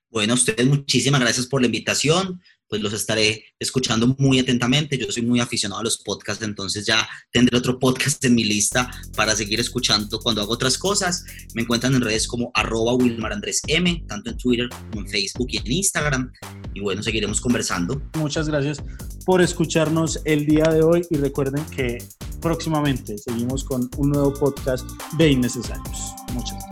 Bueno, 0.10 0.34
ustedes 0.34 0.66
muchísimas 0.66 1.22
gracias 1.22 1.48
por 1.48 1.62
la 1.62 1.68
invitación 1.68 2.42
pues 2.68 2.82
los 2.82 2.94
estaré 2.94 3.44
escuchando 3.60 4.16
muy 4.18 4.40
atentamente. 4.40 4.98
Yo 4.98 5.12
soy 5.12 5.24
muy 5.24 5.40
aficionado 5.40 5.82
a 5.82 5.84
los 5.84 5.98
podcasts, 6.00 6.44
entonces 6.44 6.86
ya 6.86 7.08
tendré 7.32 7.58
otro 7.58 7.80
podcast 7.80 8.24
en 8.26 8.36
mi 8.36 8.44
lista 8.44 8.90
para 9.16 9.36
seguir 9.36 9.60
escuchando 9.60 10.20
cuando 10.20 10.42
hago 10.42 10.54
otras 10.54 10.78
cosas. 10.78 11.24
Me 11.54 11.62
encuentran 11.62 11.94
en 11.96 12.02
redes 12.02 12.28
como 12.28 12.52
arroba 12.54 12.94
Wilmar 12.94 13.34
Andrés 13.34 13.62
M, 13.68 14.04
tanto 14.08 14.32
en 14.32 14.38
Twitter 14.38 14.70
como 14.70 15.02
en 15.02 15.10
Facebook 15.10 15.48
y 15.52 15.58
en 15.58 15.72
Instagram. 15.72 16.32
Y 16.74 16.82
bueno, 16.82 17.04
seguiremos 17.04 17.40
conversando. 17.40 18.02
Muchas 18.16 18.48
gracias 18.48 18.82
por 19.26 19.42
escucharnos 19.42 20.20
el 20.26 20.46
día 20.46 20.66
de 20.66 20.84
hoy 20.84 21.06
y 21.10 21.18
recuerden 21.18 21.64
que 21.66 21.98
próximamente 22.42 23.18
seguimos 23.18 23.64
con 23.64 23.90
un 23.98 24.10
nuevo 24.10 24.34
podcast 24.34 24.88
de 25.18 25.32
Innecesarios. 25.32 26.14
Muchas 26.34 26.54
gracias. 26.54 26.65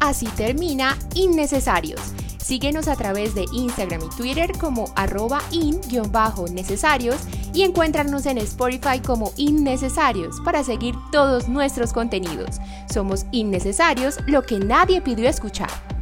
Así 0.00 0.26
termina 0.36 0.96
Innecesarios 1.14 2.00
Síguenos 2.48 2.88
a 2.88 2.96
través 2.96 3.34
de 3.34 3.44
Instagram 3.52 4.00
y 4.04 4.16
Twitter 4.16 4.52
como 4.58 4.90
arroba 4.96 5.42
in-necesarios 5.50 7.16
y 7.52 7.60
encuéntranos 7.60 8.24
en 8.24 8.38
Spotify 8.38 9.00
como 9.04 9.32
Innecesarios 9.36 10.40
para 10.46 10.64
seguir 10.64 10.94
todos 11.12 11.46
nuestros 11.46 11.92
contenidos. 11.92 12.56
Somos 12.90 13.26
Innecesarios, 13.32 14.16
lo 14.26 14.40
que 14.40 14.60
nadie 14.60 15.02
pidió 15.02 15.28
escuchar. 15.28 15.97